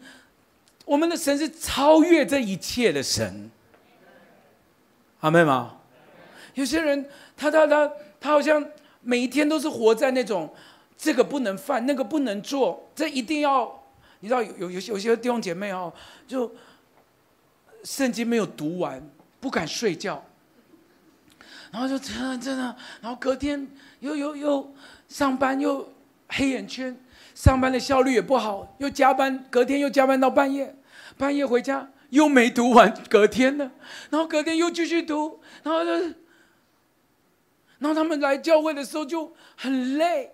[0.87, 3.51] 我们的神是超越这一切的神。
[5.21, 5.76] 阿妹吗？
[6.57, 7.91] 有些人，他他他
[8.21, 8.63] 他好像
[9.01, 10.53] 每一天都是活在那种
[10.97, 13.83] 这个不能犯，那个不能做，这一定要，
[14.21, 15.93] 你知道有有有些有些弟兄姐妹哦，
[16.27, 16.51] 就
[17.85, 19.07] 圣经没有读完，
[19.39, 20.25] 不敢睡觉。
[21.71, 23.69] 然后就真的真的，然后隔天
[24.01, 24.75] 又又又
[25.09, 25.93] 上班又
[26.29, 26.97] 黑眼圈，
[27.35, 30.75] 上班的效率也不好，又加班，隔天又加班到半夜，
[31.19, 33.71] 半夜回家又没读完，隔天呢，
[34.09, 36.15] 然后隔天又继续读，然后就，
[37.79, 40.33] 然后他们来教会的时候就很累，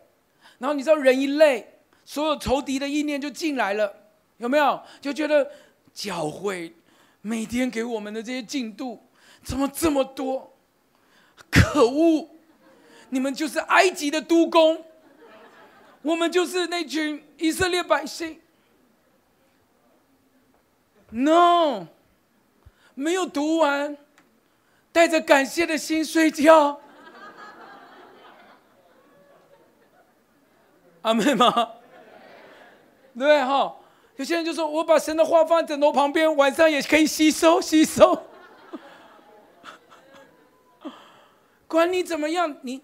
[0.59, 3.92] 然后你知道人一累，所有仇敌的意念就进来了，
[4.38, 4.81] 有没有？
[5.00, 5.50] 就觉得
[5.92, 6.72] 教会
[7.20, 9.09] 每天给我们的这些进度
[9.42, 10.55] 怎么这么多？
[11.50, 12.28] 可恶！
[13.11, 14.85] 你们就是埃及的督工，
[16.02, 18.40] 我们就是那群以色列百姓。
[21.11, 21.88] No，
[22.94, 23.98] 没有读完，
[24.92, 26.81] 带着感谢的心睡觉。
[31.02, 31.74] 阿妹吗？
[33.18, 33.76] 对哈，
[34.16, 38.22] 有些人就说：“我把神的话放在枕头旁边，晚上也可以吸收 吸收。”
[41.68, 42.80] 管你怎么样，你，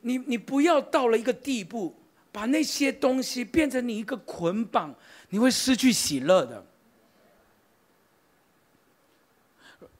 [0.00, 1.94] 你，你不要到了一个地步，
[2.30, 4.94] 把那些东西变成你一个捆绑，
[5.30, 6.64] 你会失去喜乐的。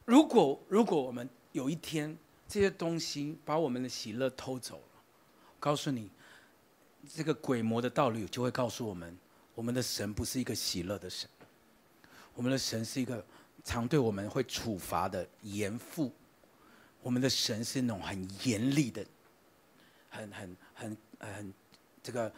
[0.05, 5.03] 如果如果我们有一天这些东西把我们的喜乐偷走了，
[5.61, 6.11] 告诉你，
[7.15, 9.19] 这个鬼魔的道理就会告诉我们，
[9.55, 11.29] 我们的神不是一个喜乐的神，
[12.33, 13.23] 我们的神是一个
[13.63, 16.11] 常对我们会处罚的严父，
[17.03, 19.05] 我们的神是那种很严厉的，
[20.09, 21.55] 很很很很
[22.03, 22.33] 这个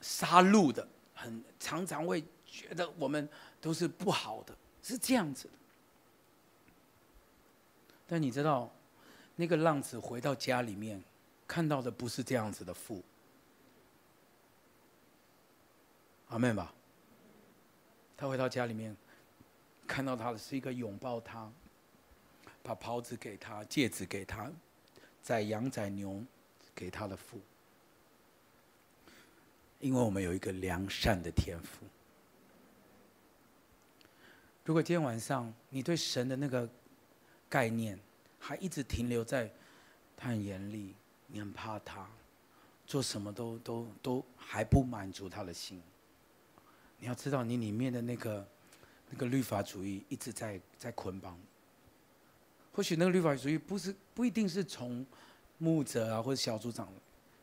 [0.00, 3.28] 杀戮的，很常常会觉得我们
[3.60, 5.50] 都是不好的，是这样子的。
[8.06, 8.72] 但你知道，
[9.34, 11.04] 那个浪子回到家里面，
[11.46, 13.04] 看到的不是这样子的父。
[16.28, 16.72] 阿妹吧。
[18.16, 18.96] 他回到家里面，
[19.86, 21.50] 看到他的是一个拥抱他，
[22.62, 24.50] 把袍子给他、戒指给他、
[25.22, 26.24] 宰羊宰牛
[26.74, 27.40] 给他的父。
[29.78, 31.84] 因为我们有一个良善的天赋。
[34.64, 36.68] 如果今天晚上你对神的那个
[37.48, 37.96] 概念
[38.40, 39.52] 还一直停留在
[40.16, 40.94] 他很严厉，
[41.26, 42.08] 你很怕他，
[42.86, 45.80] 做什么都都都还不满足他的心。
[46.98, 48.48] 你要知道，你里面的那个
[49.10, 51.38] 那个律法主义一直在在捆绑。
[52.72, 55.04] 或许那个律法主义不是不一定是从
[55.58, 56.88] 牧者啊或者小组长，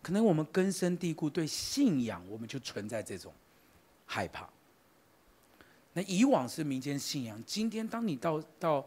[0.02, 3.34] 可能我们根深蒂固对信仰，我们就存在这种
[4.06, 4.50] 害怕。
[5.94, 8.86] 那以往是民间信仰，今天当你到到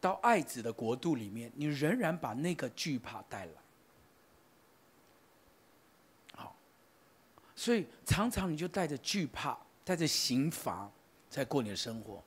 [0.00, 3.52] 到爱子的国度里面，你仍然把那个惧怕带来。
[6.34, 6.54] 好，
[7.56, 9.58] 所以常常你就带着惧怕。
[9.88, 10.92] 带着刑罚
[11.30, 12.22] 在过你的生活，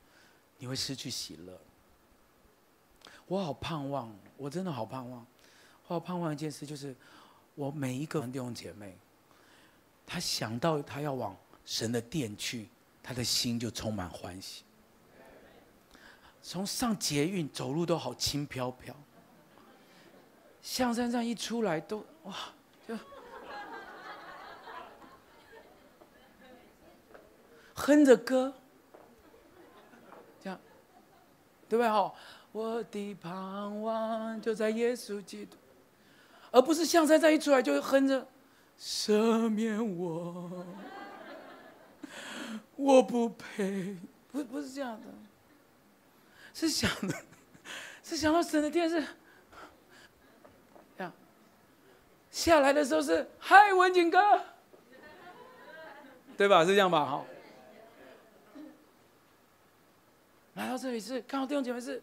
[0.58, 1.62] 你会失去喜乐。
[3.28, 5.24] 我好盼望，我真的好盼望，
[5.86, 6.96] 我好盼望一件事，就是
[7.54, 8.98] 我每一个弟兄姐妹，
[10.08, 12.68] 他想到他要往神的殿去，
[13.04, 14.64] 他的心就充满欢喜。
[16.42, 18.96] 从上捷运走路都好轻飘飘，
[20.64, 22.36] 象山上一出来都哇
[22.88, 22.98] 就。
[27.82, 28.54] 哼着歌，
[30.40, 30.60] 这样，
[31.68, 31.90] 对不对？
[31.90, 32.14] 哈，
[32.52, 35.58] 我的盼望就在耶稣基督，
[36.52, 38.28] 而不是象山站一出来就哼着
[38.80, 40.66] 赦免我，
[42.76, 43.98] 我不配，
[44.32, 45.08] 不不是这样的，
[46.54, 47.16] 是想的，
[48.04, 49.04] 是想到神的电视，
[50.96, 51.12] 这样，
[52.30, 54.20] 下来的时候是嗨文景哥，
[56.38, 56.64] 对吧？
[56.64, 57.06] 是这样吧？
[57.06, 57.26] 哈。
[60.56, 62.02] 来到这里是看到弟兄姐妹是，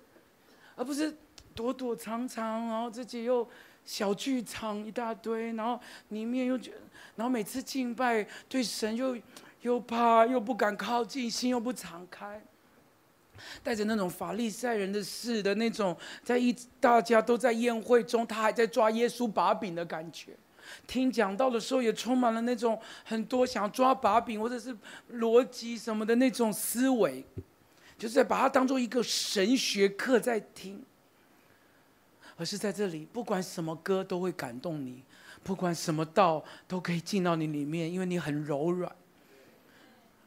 [0.74, 1.14] 而不是
[1.54, 3.46] 躲躲藏藏，然后自己又
[3.84, 6.72] 小剧场一大堆，然后里面又觉，
[7.16, 9.16] 然后每次敬拜对神又
[9.60, 12.42] 又怕又不敢靠近，心又不敞开，
[13.62, 20.32] 带着那种法利赛人的事的那种，在一大家都在宴会中，他还在抓耶稣把柄的感觉，
[20.86, 24.74] 听讲道的时候也充满了那种很多想抓把柄或者是
[25.12, 27.22] 逻辑什么的那种思维。
[27.98, 30.82] 就是在把它当做一个神学课在听，
[32.36, 35.02] 而是在这里，不管什么歌都会感动你，
[35.42, 38.94] 不管什么道都可以进到你里面，因为你很柔软。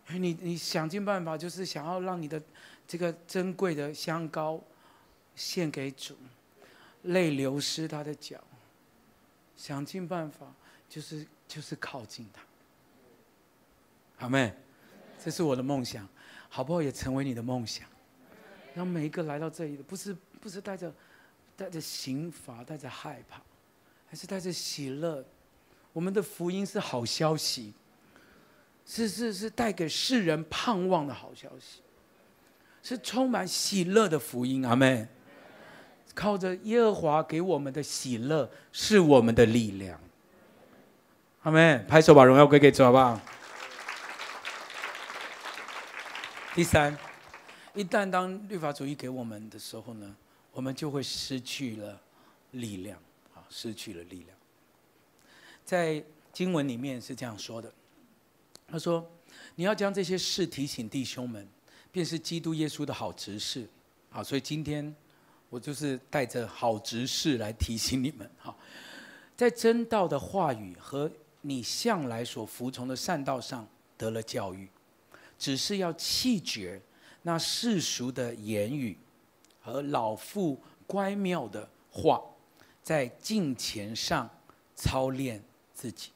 [0.08, 2.42] 你你想尽办法，就是想要让你的
[2.86, 4.60] 这个珍贵的香膏
[5.34, 6.18] 献给主，
[7.04, 8.38] 泪流湿他的脚，
[9.56, 10.54] 想尽办法，
[10.90, 12.42] 就是就是靠近他。
[14.18, 14.54] 好没？
[15.24, 16.06] 这是我的梦想。
[16.54, 16.82] 好不好？
[16.82, 17.88] 也成为你的梦想，
[18.76, 20.94] 让每一个来到这里的，不是不是带着
[21.56, 23.42] 带着刑罚，带着害怕，
[24.10, 25.24] 还是带着喜乐。
[25.94, 27.74] 我们的福音是好消息，
[28.86, 31.80] 是是是带给世人盼望的好消息，
[32.84, 34.68] 是充满喜乐的福音。
[34.68, 35.08] 阿妹。
[36.14, 39.98] 靠着耶和华给我们的喜乐，是我们的力量。
[41.44, 41.82] 阿妹。
[41.88, 43.18] 拍手把荣耀归给主，好不好？
[46.54, 46.98] 第三，
[47.74, 50.14] 一旦当律法主义给我们的时候呢，
[50.52, 51.98] 我们就会失去了
[52.52, 53.00] 力量，
[53.34, 54.38] 啊，失去了力量。
[55.64, 57.72] 在经文里面是这样说的，
[58.68, 59.10] 他说
[59.56, 61.48] ：“你要将这些事提醒弟兄们，
[61.90, 63.66] 便是基督耶稣的好执事。”
[64.12, 64.94] 好，所以今天
[65.50, 68.54] 我就是带着好执事来提醒你们，哈，
[69.38, 71.10] 在真道的话语和
[71.40, 73.66] 你向来所服从的善道上
[73.98, 74.68] 得了教育。
[75.42, 76.80] 只是要弃绝
[77.24, 78.96] 那世俗的言语
[79.60, 82.22] 和老妇乖妙的话，
[82.84, 84.30] 在镜前上
[84.76, 86.12] 操练自己。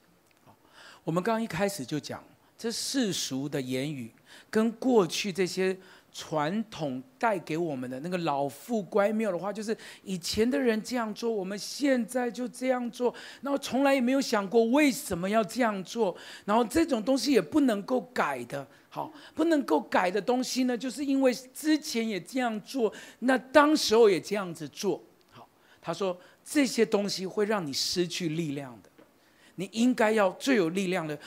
[1.03, 2.23] 我们刚一开始就讲，
[2.55, 4.13] 这世俗的言语
[4.51, 5.75] 跟过去这些。
[6.17, 25.45] 传统带给我们的那个老妇乖谬的话，就是以前的人这样做，我们现在就这样做，然后从来也没有想过为什么要这样做，然后这种东西也不能够改的，好，不能够改的东西呢，就是因为之前也这样做，那当时候也这样子做，好，
[25.81, 28.89] 他说这些东西会让你失去力量的，
[29.55, 31.19] 你应该要最有力量的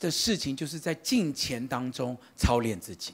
[0.00, 3.12] 的事情，就是在敬虔当中操练自己。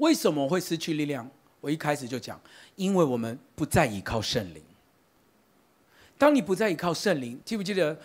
[0.00, 1.30] 为什么会失去力量？
[1.60, 2.40] 我一开始就讲，
[2.76, 4.62] 因为我们不再依靠圣灵。
[6.16, 7.98] 当你不再依靠圣灵，记不记得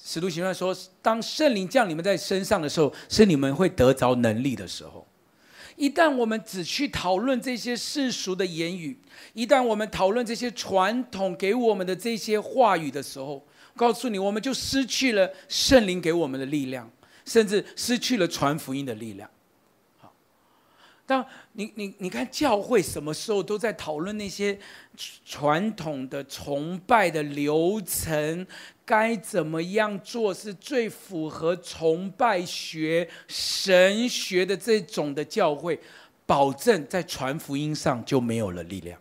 [0.00, 5.06] 使徒行传说，当圣灵降你们在身上的时候，是你们会得着能力的时候。
[5.76, 8.96] 一旦我们只去讨论这些世俗的言语，
[9.32, 13.44] 一旦我们讨论这些传统给我们的这些话语的时候，
[13.74, 16.88] 告诉你，我们就失去了圣灵给我们的力量，
[17.24, 19.28] 甚至失去了传福音的力量。
[21.06, 24.58] 当你你你看教会什么时候都在讨论那些
[25.24, 28.46] 传统的崇拜的流程，
[28.86, 35.78] 该怎么样做是最符合崇拜学神学的这种的教会，
[36.24, 38.98] 保证在传福音上就没有了力量，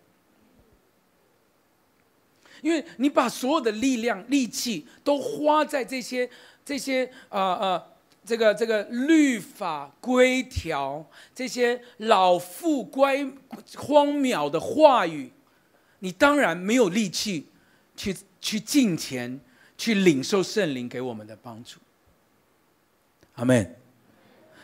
[2.62, 6.30] 因为你把所有的力量力气都花在这些
[6.66, 7.60] 这些啊啊。
[7.60, 7.93] 呃
[8.26, 11.06] 这个这个律法规条，
[11.36, 13.26] 这些老妇乖
[13.76, 15.32] 荒谬的话语，
[16.00, 17.48] 你当然没有力气
[17.96, 19.40] 去去敬虔，
[19.78, 21.80] 去领受圣灵给我们的帮助。
[23.36, 23.76] 阿门。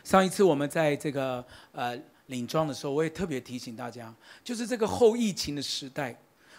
[0.04, 6.18] 上一次我们在这个呃领庄的时候，我也特别提醒大家，就是这个后疫情的时代，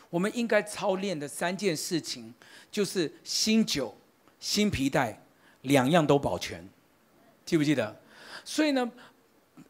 [0.08, 2.32] 我们应该操练的三件事情，
[2.70, 3.96] 就是新酒、
[4.38, 5.20] 新皮带，
[5.62, 6.62] 两样都保全。
[7.50, 8.00] 记不记得？
[8.44, 8.88] 所以呢，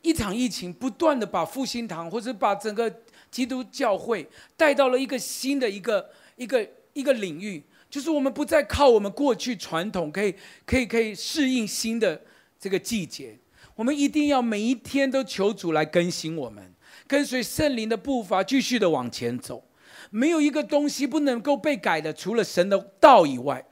[0.02, 2.94] 一场疫情不断的把复兴堂或者把整个
[3.30, 10.34] 基督教会带到了一个新的一个一个一个领域，就是我们不再靠我们过去传统可以
[10.66, 12.20] 可以可以适应新的
[12.58, 13.38] 这个季节，
[13.74, 16.74] 我们一定要每一天都求主来更新我们，
[17.06, 19.64] 跟随圣灵的步伐继续的往前走，
[20.10, 23.64] 没有一个东西不能够被改的，除了神的道以外，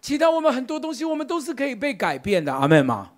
[0.00, 2.54] 其他我们很多东西我们都是可以被改变的。
[2.54, 3.14] 阿门吗？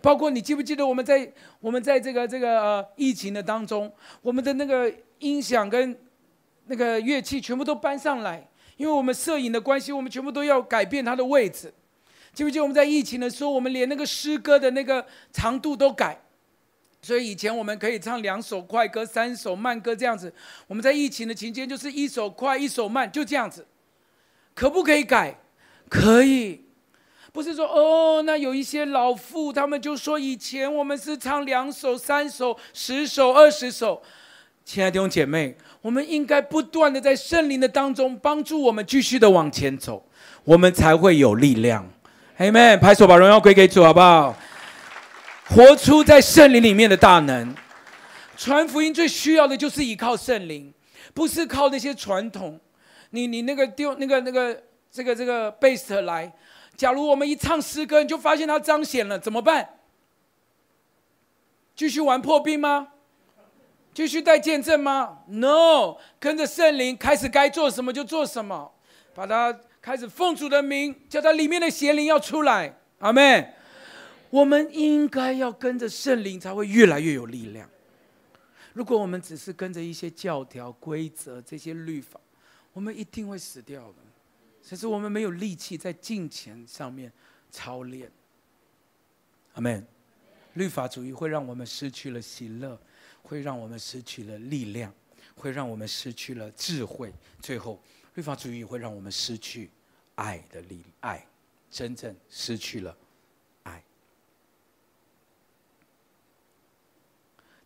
[0.00, 5.96] 包括你记不记得我们在我们在这个这个呃疫情的当中，我们的那个音响跟
[6.66, 11.72] 那个乐器全部都搬上来，因为我们摄影的关系，我们全部都要改变它的位置。
[12.32, 16.18] 记不记得我们在疫情的时候，我们连那个诗歌的那个长度都改，
[17.02, 20.32] 所以以前我们可以唱两首快歌、三首慢歌这样子，
[20.66, 23.66] 我们在疫情的期间就是一首快一首慢就这样子，
[24.54, 25.38] 可不可以改？
[25.90, 26.64] 可以。
[27.32, 34.02] 不是说哦，那有一些老妇，他们就说以前我们是唱两首、三首、十首、二十首。
[34.66, 40.06] 亲爱的弟兄姐妹，我们应该不断的在圣灵的当中帮助我们继续的往前走，
[40.44, 41.90] 我们才会有力量。
[42.38, 44.36] Amen，拍手把荣耀归给主，好不好？
[45.48, 47.54] 活出在圣灵里面的大能。
[48.36, 50.70] 传福音最需要的就是依靠圣灵，
[51.14, 52.60] 不是靠那些传统。
[53.10, 56.30] 你你那个丢那个那个这个这个贝斯特来。
[56.76, 59.78] 假如我们一唱诗歌，你就发现它彰显了，怎么办？
[61.74, 62.88] 继续玩破冰吗？
[63.94, 68.72] 继续带见证吗？No，跟着圣灵开始该做什么就做什么，
[69.14, 72.78] 把它开始奉主的名，叫它里面的邪灵要出来。
[72.98, 73.54] 阿门。
[74.30, 77.68] 我们应该要跟着圣灵，才会越来越有力量。
[78.72, 82.18] 如果我们只是跟着一些教条、规则、这些律法，
[82.72, 84.01] 我们一定会死掉的。
[84.62, 87.12] 其实我们没有力气在金钱上面
[87.50, 88.10] 操练，
[89.54, 89.86] 阿门。
[90.54, 92.78] 律法主义会让我们失去了喜乐，
[93.22, 94.92] 会让我们失去了力量，
[95.34, 97.10] 会让我们失去了智慧。
[97.40, 97.82] 最后，
[98.14, 99.70] 律法主义会让我们失去
[100.14, 101.26] 爱的力，爱
[101.70, 102.94] 真正失去了
[103.62, 103.82] 爱。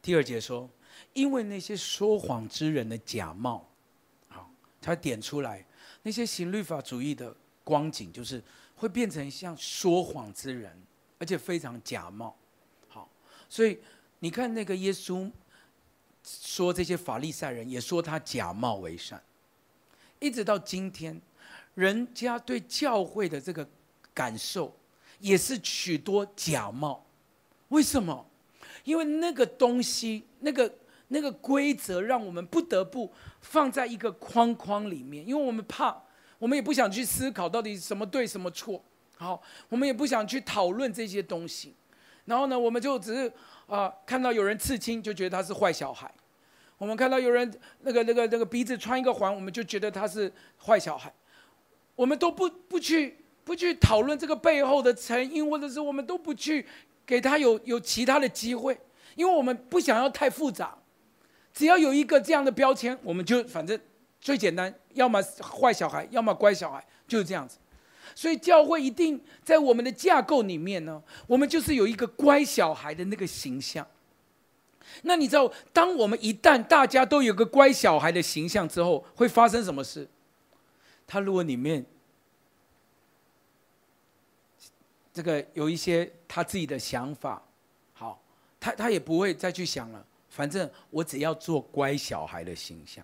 [0.01, 0.71] 第二节说，
[1.13, 3.69] 因为那些说谎之人的假冒，
[4.29, 4.49] 好，
[4.81, 5.66] 他点出来。
[6.07, 8.41] 那些行律法主义的光景，就是
[8.77, 10.73] 会变成像说谎之人，
[11.19, 12.37] 而且非常假冒。
[12.87, 13.11] 好，
[13.49, 13.77] 所以
[14.21, 15.29] 你看那个耶稣
[16.23, 19.21] 说这些法利赛人，也说他假冒为善。
[20.21, 21.21] 一直到今天，
[21.75, 23.69] 人家对教会的这个
[24.15, 24.73] 感受，
[25.19, 27.05] 也是许多假冒。
[27.71, 28.25] 为什么？
[28.85, 30.73] 因为那个东西，那个。
[31.09, 35.97] 那个规则让我们不得不放在一个框框里面，因为我们怕，
[36.39, 38.83] 我们也不想去思考到底什么对什么错。
[39.17, 41.75] 好，我们也不想去讨论这些东西。
[42.27, 43.33] 然后呢，我们就只是
[43.67, 46.09] 啊、看到有人刺青，就觉得他是坏小孩；
[46.77, 47.51] 我们看到有人
[47.81, 50.33] 那个那个那个鼻子穿一个环，我们就觉得他是
[50.65, 51.13] 坏小孩。
[51.95, 56.67] 我们都不不去不去讨论这个背后的成因，或者是我们都不去
[57.07, 58.79] 给他有有其他的机会，
[59.15, 60.77] 因为我们不想要太复杂。
[61.57, 63.81] 只要有一个这样的标签，我们就反正
[64.21, 67.57] 最简单，要么坏小孩，要么乖小孩，就是这样子。
[68.15, 73.87] 所以教会一定在我们的架构里面呢，我们就是有一个乖小孩的那个形象。
[75.05, 80.07] 那你知道，当我们一旦大家都有个乖小孩的形象之后，会发生什么事？
[81.07, 81.83] 他如果里面
[85.15, 87.43] 这个有一些他自己的想法，
[87.95, 88.21] 好，
[88.61, 90.05] 他他也不会再去想了。
[90.37, 93.03] 反正我只要做乖小孩的形象，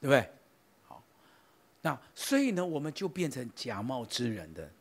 [0.00, 0.30] 对不对？
[0.82, 1.04] 好，
[1.82, 4.72] 那所以呢，我们就变成假冒之人的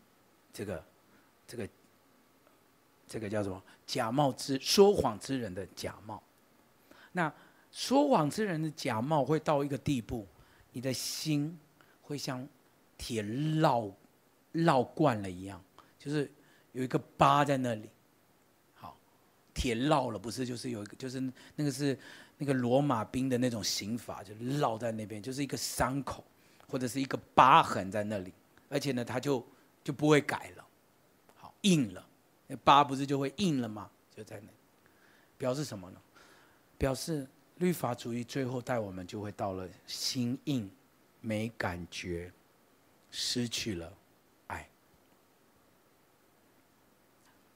[0.54, 0.86] 这个
[1.46, 1.70] 这个
[3.06, 3.62] 这个叫什么？
[3.86, 6.24] 假冒之说谎之人的假冒。
[7.12, 7.30] 那
[7.72, 10.26] 说谎之人的假冒会到一个地步，
[10.72, 11.60] 你的心
[12.02, 12.48] 会像
[12.98, 13.91] 铁烙
[14.54, 15.62] 烙惯了一样，
[16.00, 16.32] 就是
[16.72, 17.89] 有一个疤在那里。
[19.56, 20.45] 铁烙了，不是？
[20.45, 21.20] 就是有一个，就是
[21.56, 21.97] 那个是
[22.38, 26.22] 那个罗马兵的那种刑罚，就烙在那边，就是一个伤口
[26.68, 28.34] 或者是一个疤痕在那里，
[28.68, 29.43] 而且呢，它就
[29.82, 30.68] 就不会改了，
[31.36, 32.06] 好硬了，
[32.47, 33.89] 那疤不是就会硬了吗？
[34.14, 34.49] 就在那，
[35.38, 36.01] 表示什么呢？
[36.78, 37.26] 表示
[37.60, 40.70] 律法主义最后带我们就会到了心硬、
[41.22, 42.30] 没感觉、
[43.10, 43.93] 失去了
[44.47, 44.68] 爱。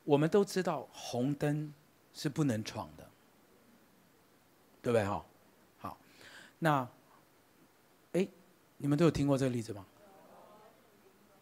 [0.06, 1.74] 我们都知道红灯。
[2.20, 3.10] 是不能闯的，
[4.82, 5.06] 对不对？
[5.06, 5.26] 哈，
[5.78, 5.98] 好，
[6.60, 6.86] 那，
[8.12, 8.28] 哎，
[8.76, 9.86] 你们都有听过这个例子吗？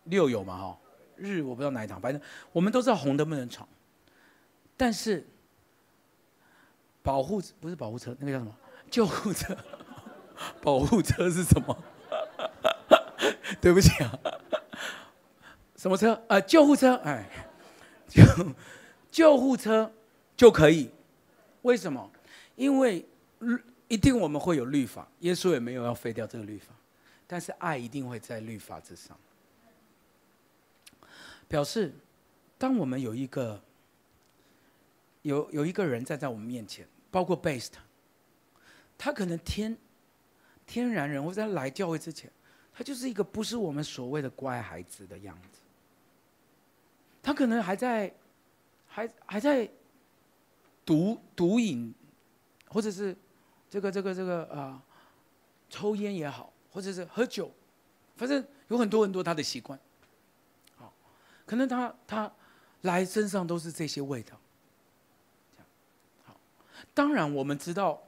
[0.04, 0.56] 六有嘛？
[0.56, 0.78] 哈，
[1.16, 2.22] 日我不知道哪一堂，反正
[2.52, 3.68] 我们都知道红灯不能闯，
[4.78, 5.26] 但是
[7.02, 8.56] 保护不是保护车，那个叫什么？
[8.92, 9.58] 救护车，
[10.62, 11.76] 保护车是什么？
[13.60, 14.20] 对不起啊，
[15.76, 16.22] 什么车？
[16.28, 17.28] 呃，救护车，哎，
[18.08, 18.22] 救
[19.10, 19.92] 救护车。
[20.38, 20.90] 就可以，
[21.64, 22.12] 为什么？
[22.56, 23.04] 因为
[23.88, 26.76] 一定我们会有律法，耶稣也没有要废掉这个律法，
[27.26, 29.18] 但是爱一定会在律法之上。
[31.48, 31.92] 表示，
[32.58, 33.60] 当我们有一个
[35.24, 37.72] 有有一个人站在我们面前，包括 Best，
[38.96, 39.76] 他可能天
[40.68, 42.32] 天然人，或者他来教会之前，
[42.74, 45.60] 他就是一个不是我们所谓的乖孩子的样子，
[47.24, 48.14] 他可能还在
[48.88, 49.68] 还还在。
[50.88, 51.94] 毒毒瘾，
[52.70, 53.14] 或者是
[53.70, 54.82] 这个这个这个啊、
[55.70, 57.52] 抽烟也好，或者是喝酒，
[58.16, 59.78] 反正有很多很多他的习惯。
[60.78, 60.94] 好，
[61.46, 62.32] 可能他他
[62.84, 64.40] 来身上都是这些味道。
[66.24, 66.40] 好，
[66.94, 68.02] 当然我们知道，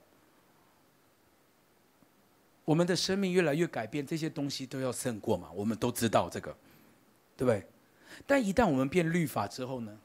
[2.63, 6.55] 我们的生命越来越改变，这些东西都要胜过嘛，我们都知道这个，
[7.35, 7.67] 对不对？
[8.25, 9.99] 但一旦我们变律法之后呢？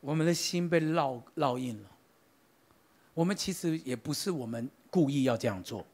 [0.00, 1.90] 我们的心被烙烙印了。
[3.12, 5.84] 我们其实也不是我们故意要这样做，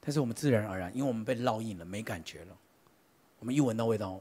[0.00, 2.56] 但是我们自然而然，因为我们被烙印了，没感觉了。
[3.40, 4.20] 我们一闻到味道，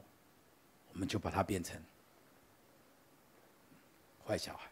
[0.91, 1.80] 我们就把它变成
[4.26, 4.70] 坏小孩。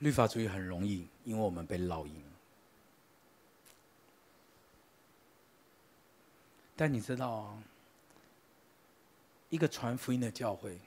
[0.00, 2.32] 律法主义很容易，因为我们被烙印了。
[6.76, 7.56] 但你知道，
[9.48, 10.78] 一个传福音的教会。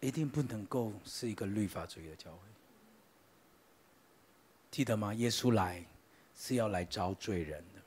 [0.00, 2.38] 一定不能够是一个律法主义的教会，
[4.70, 5.12] 记得吗？
[5.14, 5.84] 耶稣来
[6.34, 7.80] 是要来招罪人的，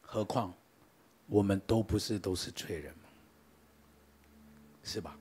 [0.00, 0.52] 何况
[1.26, 3.02] 我们都不是都是罪人吗？
[4.82, 5.18] 是吧？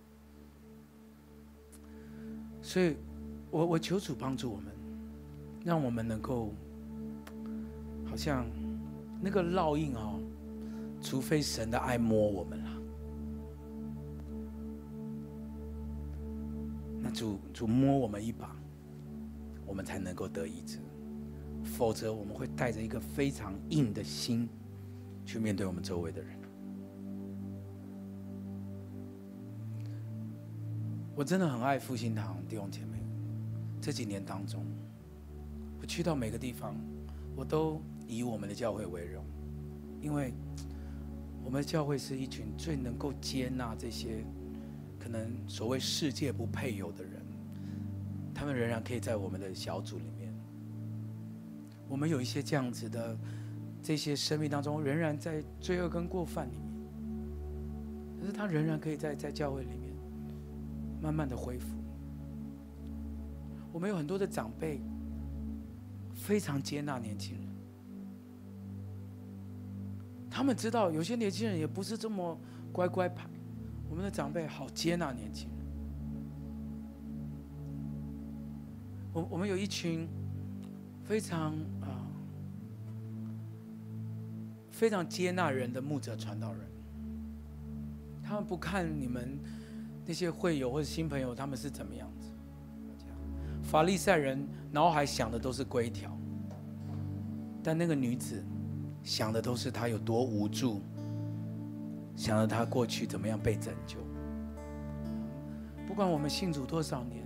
[2.61, 2.95] 所以
[3.51, 4.73] 我我求主帮助我们，
[5.65, 6.53] 让我们能够
[8.09, 8.47] 好像
[9.21, 10.19] 那个烙印哦，
[11.01, 12.64] 除非神的爱摸我们
[17.15, 18.53] 主主摸我们一把，
[19.65, 20.79] 我们才能够得医治，
[21.63, 24.49] 否则我们会带着一个非常硬的心
[25.25, 26.37] 去面对我们周围的人。
[31.15, 33.01] 我真的很爱复兴堂弟兄姐妹，
[33.79, 34.65] 这几年当中，
[35.79, 36.75] 我去到每个地方，
[37.33, 39.23] 我都以我们的教会为荣，
[40.01, 40.33] 因为
[41.45, 44.25] 我们的教会是一群最能够接纳这些。
[45.05, 47.21] 可能所谓世界不配有的人，
[48.33, 50.33] 他们仍然可以在我们的小组里面。
[51.87, 53.15] 我们有一些这样子的
[53.83, 56.65] 这些生命当中仍然在罪恶跟过犯里面，
[58.19, 59.93] 可是他仍然可以在在教会里面
[60.99, 61.67] 慢慢的恢复。
[63.71, 64.81] 我们有很多的长辈
[66.15, 67.47] 非常接纳年轻人，
[70.31, 72.35] 他们知道有些年轻人也不是这么
[72.73, 73.29] 乖乖牌，
[73.89, 75.57] 我们的长辈好接纳年轻人。
[79.13, 80.07] 我我们有一群
[81.03, 82.03] 非常啊。
[84.71, 86.59] 非常接纳人的牧者传道人，
[88.21, 89.39] 他们不看你们
[90.05, 92.29] 那些会友或者新朋友，他们是怎么样子。
[93.63, 96.11] 法利赛人脑海想的都是规条，
[97.63, 98.43] 但那个女子
[99.01, 100.81] 想的都是她有多无助，
[102.15, 103.97] 想着他过去怎么样被拯救。
[105.87, 107.23] 不管我们信主多少年，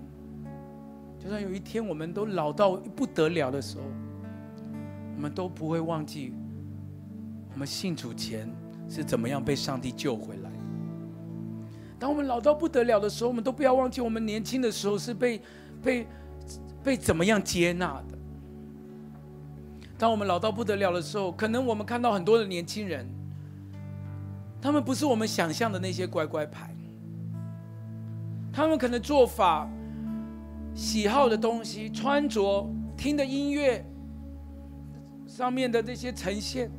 [1.18, 3.84] 就算有一天我们都老到不得了的时候，
[5.16, 6.34] 我们都不会忘记。
[7.54, 8.50] 我们信主前
[8.88, 10.50] 是怎么样被上帝救回来？
[11.98, 15.42] 当我们老到不得了的时候，我们都不要忘记，我们年轻的时候是被
[15.82, 16.08] 被
[16.82, 18.18] 被怎么样接纳的。
[19.98, 23.06] 当我们老到不得了的时候，可能我们看到很多的年轻人，
[24.62, 26.76] 他们不是我们想象的那些乖乖牌，
[28.52, 29.70] 他们可能做法、
[30.74, 33.86] 喜好的东西、穿着、听的音乐
[35.26, 36.70] 上面的这些呈现。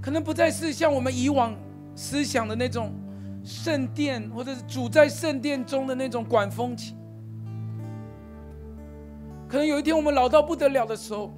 [0.00, 1.56] 可能不再是像我们以往
[1.94, 2.92] 思想的那种
[3.44, 6.96] 圣殿，或者是主在圣殿中的那种管风琴。
[9.48, 11.32] 可能有一天我们老到不得了的时候，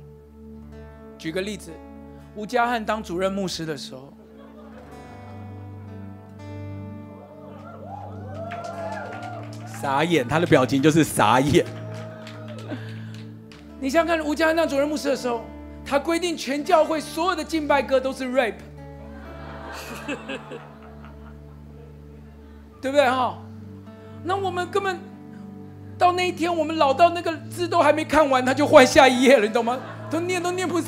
[1.16, 1.70] 举个例子，
[2.34, 4.12] 吴家汉当主任牧师的时候，
[9.80, 11.64] 傻眼，他的表情就是傻眼。
[13.80, 15.42] 你想看，吴家汉当主任牧师的时候。
[15.82, 18.54] 他规定全教会所有的敬拜歌都是 rap，
[22.80, 23.36] 对不对哈？
[24.22, 25.00] 那我们根本
[25.98, 29.80] 到那一天，我们老到那个字都还没看完，他就换下一页了，你懂吗？
[30.10, 30.80] 都念都念不，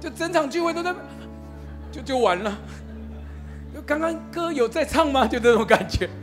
[0.00, 0.92] 就整场聚会都在，
[1.92, 2.58] 就就完了。
[3.86, 5.26] 刚刚歌有在唱吗？
[5.26, 6.10] 就这种感觉。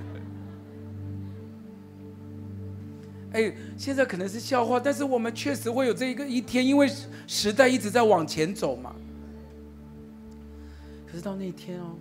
[3.32, 6.92] 哎，现在可能是笑话，但是我们确实会有这一个一天，因为
[7.26, 8.94] 时代一直在往前走嘛。
[11.08, 11.96] 可是到那一天哦，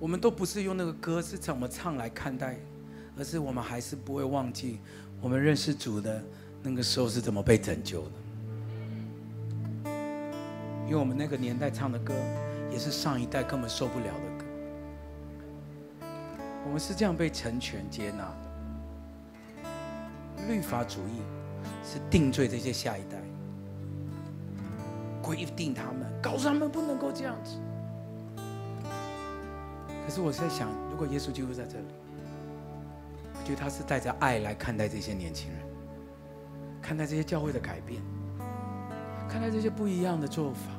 [0.00, 2.56] 我们都不是用那个歌是怎么唱来看待，
[3.18, 4.78] 而是我们还是不会忘记
[5.20, 6.22] 我们认识主的
[6.62, 9.90] 那个时候是怎么被拯救的。
[10.86, 12.14] 因为我们那个年代唱的歌，
[12.74, 14.44] 也是上一代根本受不了的歌。
[16.66, 18.36] 我们是这样被成全接纳的。
[20.48, 21.22] 律法主义
[21.84, 23.16] 是定罪这些下一代，
[25.22, 27.60] 规定他们，告诉他们不能够这样子。
[30.04, 31.86] 可是我在想，如果耶稣基督在这里，
[33.34, 35.60] 我觉得他是带着爱来看待这些年轻人，
[36.82, 38.02] 看待这些教会的改变，
[39.28, 40.72] 看待这些不一样的做法，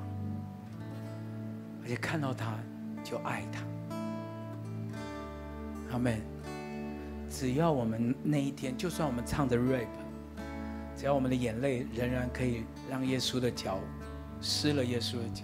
[1.86, 2.58] 而且看到他
[3.04, 3.64] 就爱他。
[5.92, 6.20] 阿门。
[7.30, 9.88] 只要我们那一天，就算我们唱着 rap，
[10.96, 13.80] 只要我们的眼泪仍然可以让耶稣的脚
[14.42, 15.44] 湿了耶稣的脚，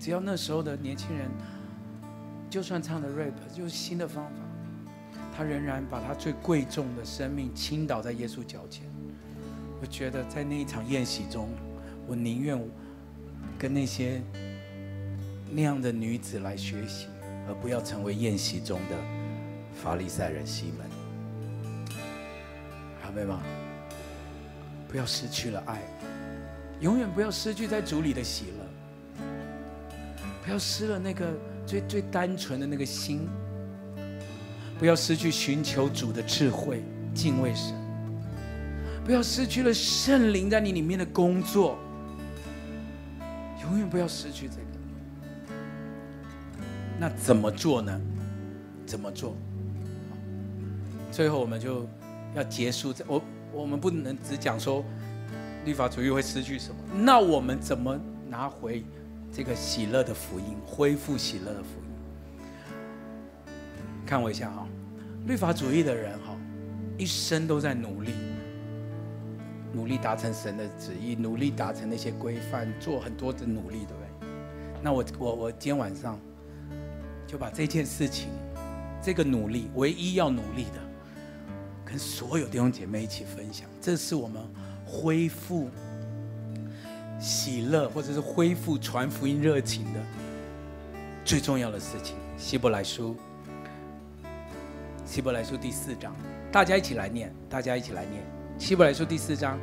[0.00, 1.30] 只要那时候的年轻人，
[2.50, 4.32] 就算唱着 rap，就是新的方法，
[5.36, 8.84] 他仍然把他最贵重的生命倾倒在耶稣脚前。
[9.80, 11.48] 我觉得在那一场宴席中，
[12.08, 12.60] 我宁愿
[13.56, 14.20] 跟那些
[15.50, 17.06] 那样的女子来学习，
[17.48, 18.96] 而不要成为宴席中的
[19.74, 20.86] 法利赛人西门。
[23.14, 23.40] 对吗？
[24.86, 25.80] 不要失去了爱，
[26.80, 29.24] 永远不要失去在主里的喜乐，
[30.44, 31.26] 不要失了那个
[31.64, 33.26] 最最单纯的那个心，
[34.78, 36.82] 不要失去寻求主的智慧、
[37.14, 37.74] 敬畏神，
[39.02, 41.78] 不要失去了圣灵在你里面的工作，
[43.62, 44.65] 永远不要失去这个。
[46.98, 48.00] 那怎么做呢？
[48.86, 49.34] 怎么做？
[51.10, 51.86] 最后我们就。
[52.34, 54.84] 要结束这，我我们不能只讲说
[55.64, 58.84] 律法主义会失去什么，那我们怎么拿回
[59.32, 63.54] 这个喜乐的福音，恢复喜乐的福音？
[64.04, 64.68] 看我一下哈，
[65.26, 66.36] 律法主义的人哈，
[66.98, 68.12] 一生都在努力，
[69.72, 74.28] 努力达成神的旨意，努力达成那些规范，做很多的努力，对不对？
[74.82, 76.18] 那我我我今天晚上
[77.26, 78.28] 就把这件事情，
[79.02, 80.80] 这个努力，唯一要努力的。
[81.84, 84.42] 跟所有弟兄姐妹一起分享，这是我们
[84.84, 85.70] 恢复
[87.20, 90.00] 喜乐，或者是恢复传福音热情的
[91.24, 92.16] 最重要的事情。
[92.36, 93.16] 希伯来书，
[95.04, 96.14] 希伯来书第四章，
[96.50, 98.20] 大家一起来念，大家一起来念。
[98.58, 99.58] 希伯来书第四章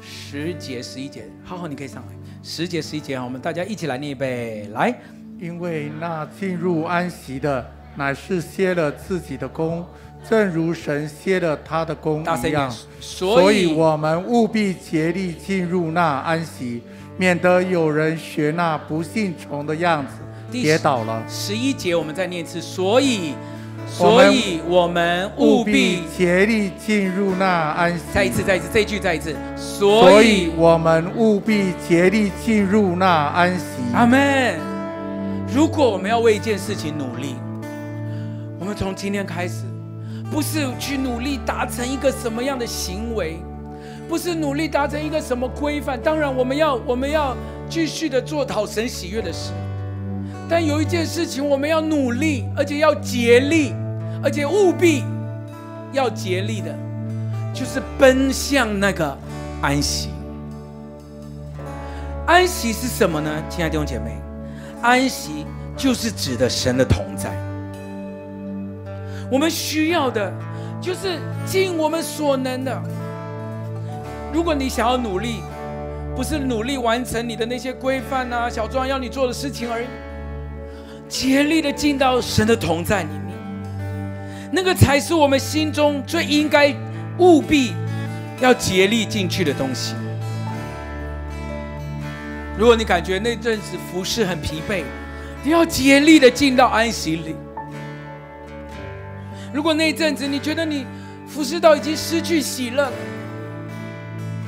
[0.00, 2.12] 十节十一节，浩浩你可以上来。
[2.42, 4.96] 十节十一节，我们大家一起来念一遍，来。
[5.40, 7.64] 因为那进入安息的，
[7.96, 9.84] 乃是歇了自己的功，
[10.28, 12.72] 正如神歇了他的功一样。
[13.00, 16.82] 所以，我们务必竭力进入那安息，
[17.16, 20.12] 免得有人学那不信从的样子，
[20.50, 21.22] 跌倒了。
[21.28, 22.60] 十一节，我们再念一次。
[22.60, 23.34] 所以。
[23.86, 28.02] 所以我们务必竭力进入那安息。
[28.12, 29.36] 再一次，再一次，这一句再一次。
[29.56, 33.64] 所以我们务必竭力进入那安息。
[33.92, 34.73] 阿门。
[35.54, 37.36] 如果我们要为一件事情努力，
[38.58, 39.62] 我们从今天开始，
[40.28, 43.38] 不是去努力达成一个什么样的行为，
[44.08, 45.96] 不是努力达成一个什么规范。
[46.02, 47.36] 当然，我们要我们要
[47.70, 49.52] 继续的做讨神喜悦的事。
[50.48, 53.72] 但有一件事情，我们要努力，而且要竭力，
[54.24, 55.04] 而且务必
[55.92, 56.76] 要竭力的，
[57.54, 59.16] 就是奔向那个
[59.62, 60.08] 安息。
[62.26, 63.30] 安息是什么呢？
[63.48, 64.16] 亲爱的弟兄姐妹，
[64.84, 67.34] 安息就是指的神的同在。
[69.32, 70.30] 我们需要的，
[70.78, 72.82] 就是尽我们所能的。
[74.30, 75.40] 如果你想要努力，
[76.14, 79.86] 不是努力完成你的那些规范啊、小庄要你做的事情而已。
[81.08, 86.74] 竭力的进到神的同在里面，那个才是我们心中最应该
[87.18, 87.72] 务必
[88.38, 89.94] 要竭力进去的东西。
[92.56, 94.84] 如果你感觉那阵子服侍很疲惫，
[95.42, 97.34] 你要竭力的进到安息里。
[99.52, 100.86] 如果那阵子你觉得你
[101.26, 102.92] 服侍到已经失去喜乐，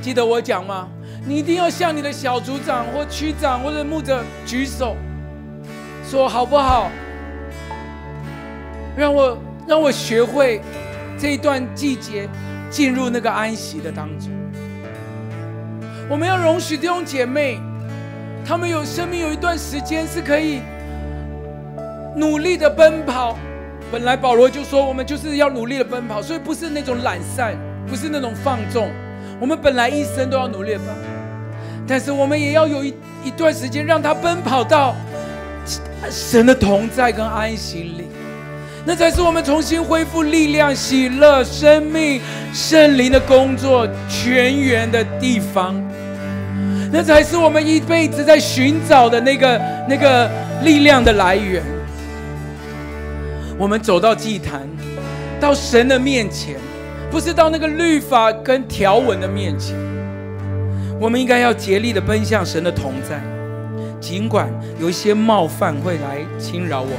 [0.01, 0.87] 记得我讲吗？
[1.25, 4.95] 你一定要向你的小组长或区长或者牧者举手。
[6.09, 6.89] 说好不好？
[8.95, 9.37] 让我
[9.67, 10.61] 让我学会
[11.19, 12.29] 这一段季节
[12.69, 14.31] 进入那个安息的当中。
[16.09, 17.59] 我们要容许弟兄姐妹，
[18.47, 20.61] 他们有生命有一段时间是可以
[22.15, 23.37] 努力的奔跑。
[23.91, 28.89] 本来保罗就说，我们就是要努力的奔跑，所以不是那种懒散，不是那种放纵。
[29.37, 30.93] 我们本来一生都要努力的奔跑，
[31.85, 32.93] 但是我们也要有一
[33.25, 34.95] 一段时间让他奔跑到。
[36.09, 38.07] 神的同在跟安息里，
[38.85, 42.21] 那才是我们重新恢复力量、喜乐、生命、
[42.53, 45.75] 圣灵的工作泉源的地方。
[46.91, 50.29] 那才是我们一辈子在寻找的那个那个
[50.63, 51.61] 力量的来源。
[53.57, 54.67] 我们走到祭坛，
[55.39, 56.55] 到神的面前，
[57.09, 59.75] 不是到那个律法跟条文的面前。
[60.99, 63.21] 我们应该要竭力的奔向神的同在。
[63.99, 64.47] 尽管
[64.79, 66.97] 有一些冒犯会来侵扰我们，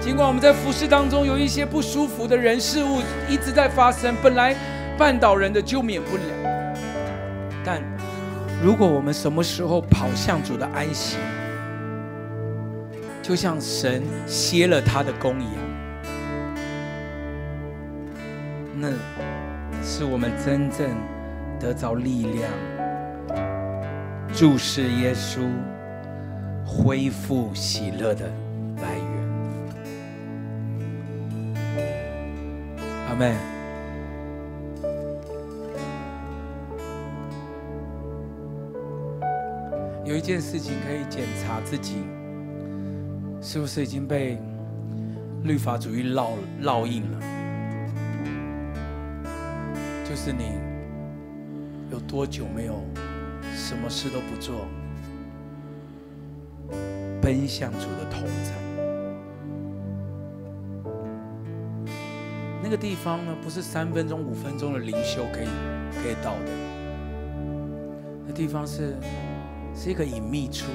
[0.00, 4.56] 尽管我们在服事当中有一些不舒服的人事物一直在发生，本来
[4.98, 6.22] 绊倒人的就免不了。
[7.62, 7.82] 但
[8.62, 11.16] 如果我们什么时候跑向主的安息，
[13.22, 15.54] 就像神歇了他的工一样，
[18.74, 18.90] 那
[19.82, 20.90] 是我们真正
[21.58, 22.50] 得着力量，
[24.32, 25.48] 注视耶稣。
[26.70, 28.30] 恢复喜乐的
[28.76, 29.04] 来源。
[33.08, 33.57] 阿门。
[40.08, 41.96] 有一件事情可以检查自己，
[43.42, 44.38] 是不是已经被
[45.42, 46.30] 律法主义烙
[46.62, 47.20] 烙印了？
[50.08, 50.52] 就是你
[51.92, 52.82] 有多久没有
[53.54, 54.66] 什么事都不做？
[57.20, 58.54] 奔向主的同在，
[62.62, 65.48] 那个地方呢，不是三分钟、五分钟的灵修可以
[66.02, 66.50] 可以到的。
[68.26, 68.96] 那地方是
[69.80, 70.66] 是一个隐秘处，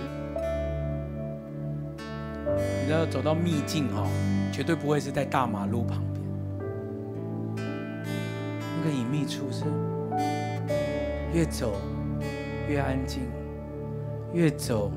[2.86, 4.08] 你要走到秘境哈，
[4.50, 6.24] 绝对不会是在大马路旁边。
[8.78, 9.66] 那个隐秘处是
[11.34, 11.76] 越走
[12.70, 13.24] 越安静，
[14.34, 14.90] 越走。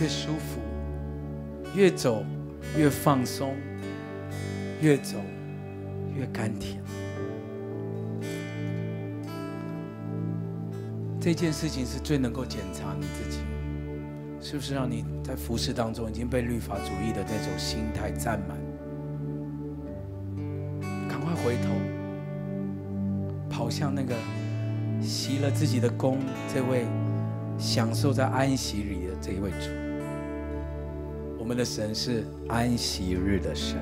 [0.00, 0.60] 越舒服，
[1.74, 2.22] 越走
[2.76, 3.56] 越放松，
[4.80, 5.16] 越走
[6.14, 6.80] 越甘甜。
[11.20, 13.38] 这件事情是最能够检查你自己，
[14.40, 18.56] 是不是让你在服侍当中已经被律法主义的那种心态占满？
[21.08, 21.68] 赶快回头，
[23.50, 24.14] 跑向那个
[25.02, 26.20] 习了自己的工
[26.54, 26.86] 这位
[27.58, 29.70] 享受在安息里的这一位主。
[31.36, 33.76] 我们的神是安息日的神。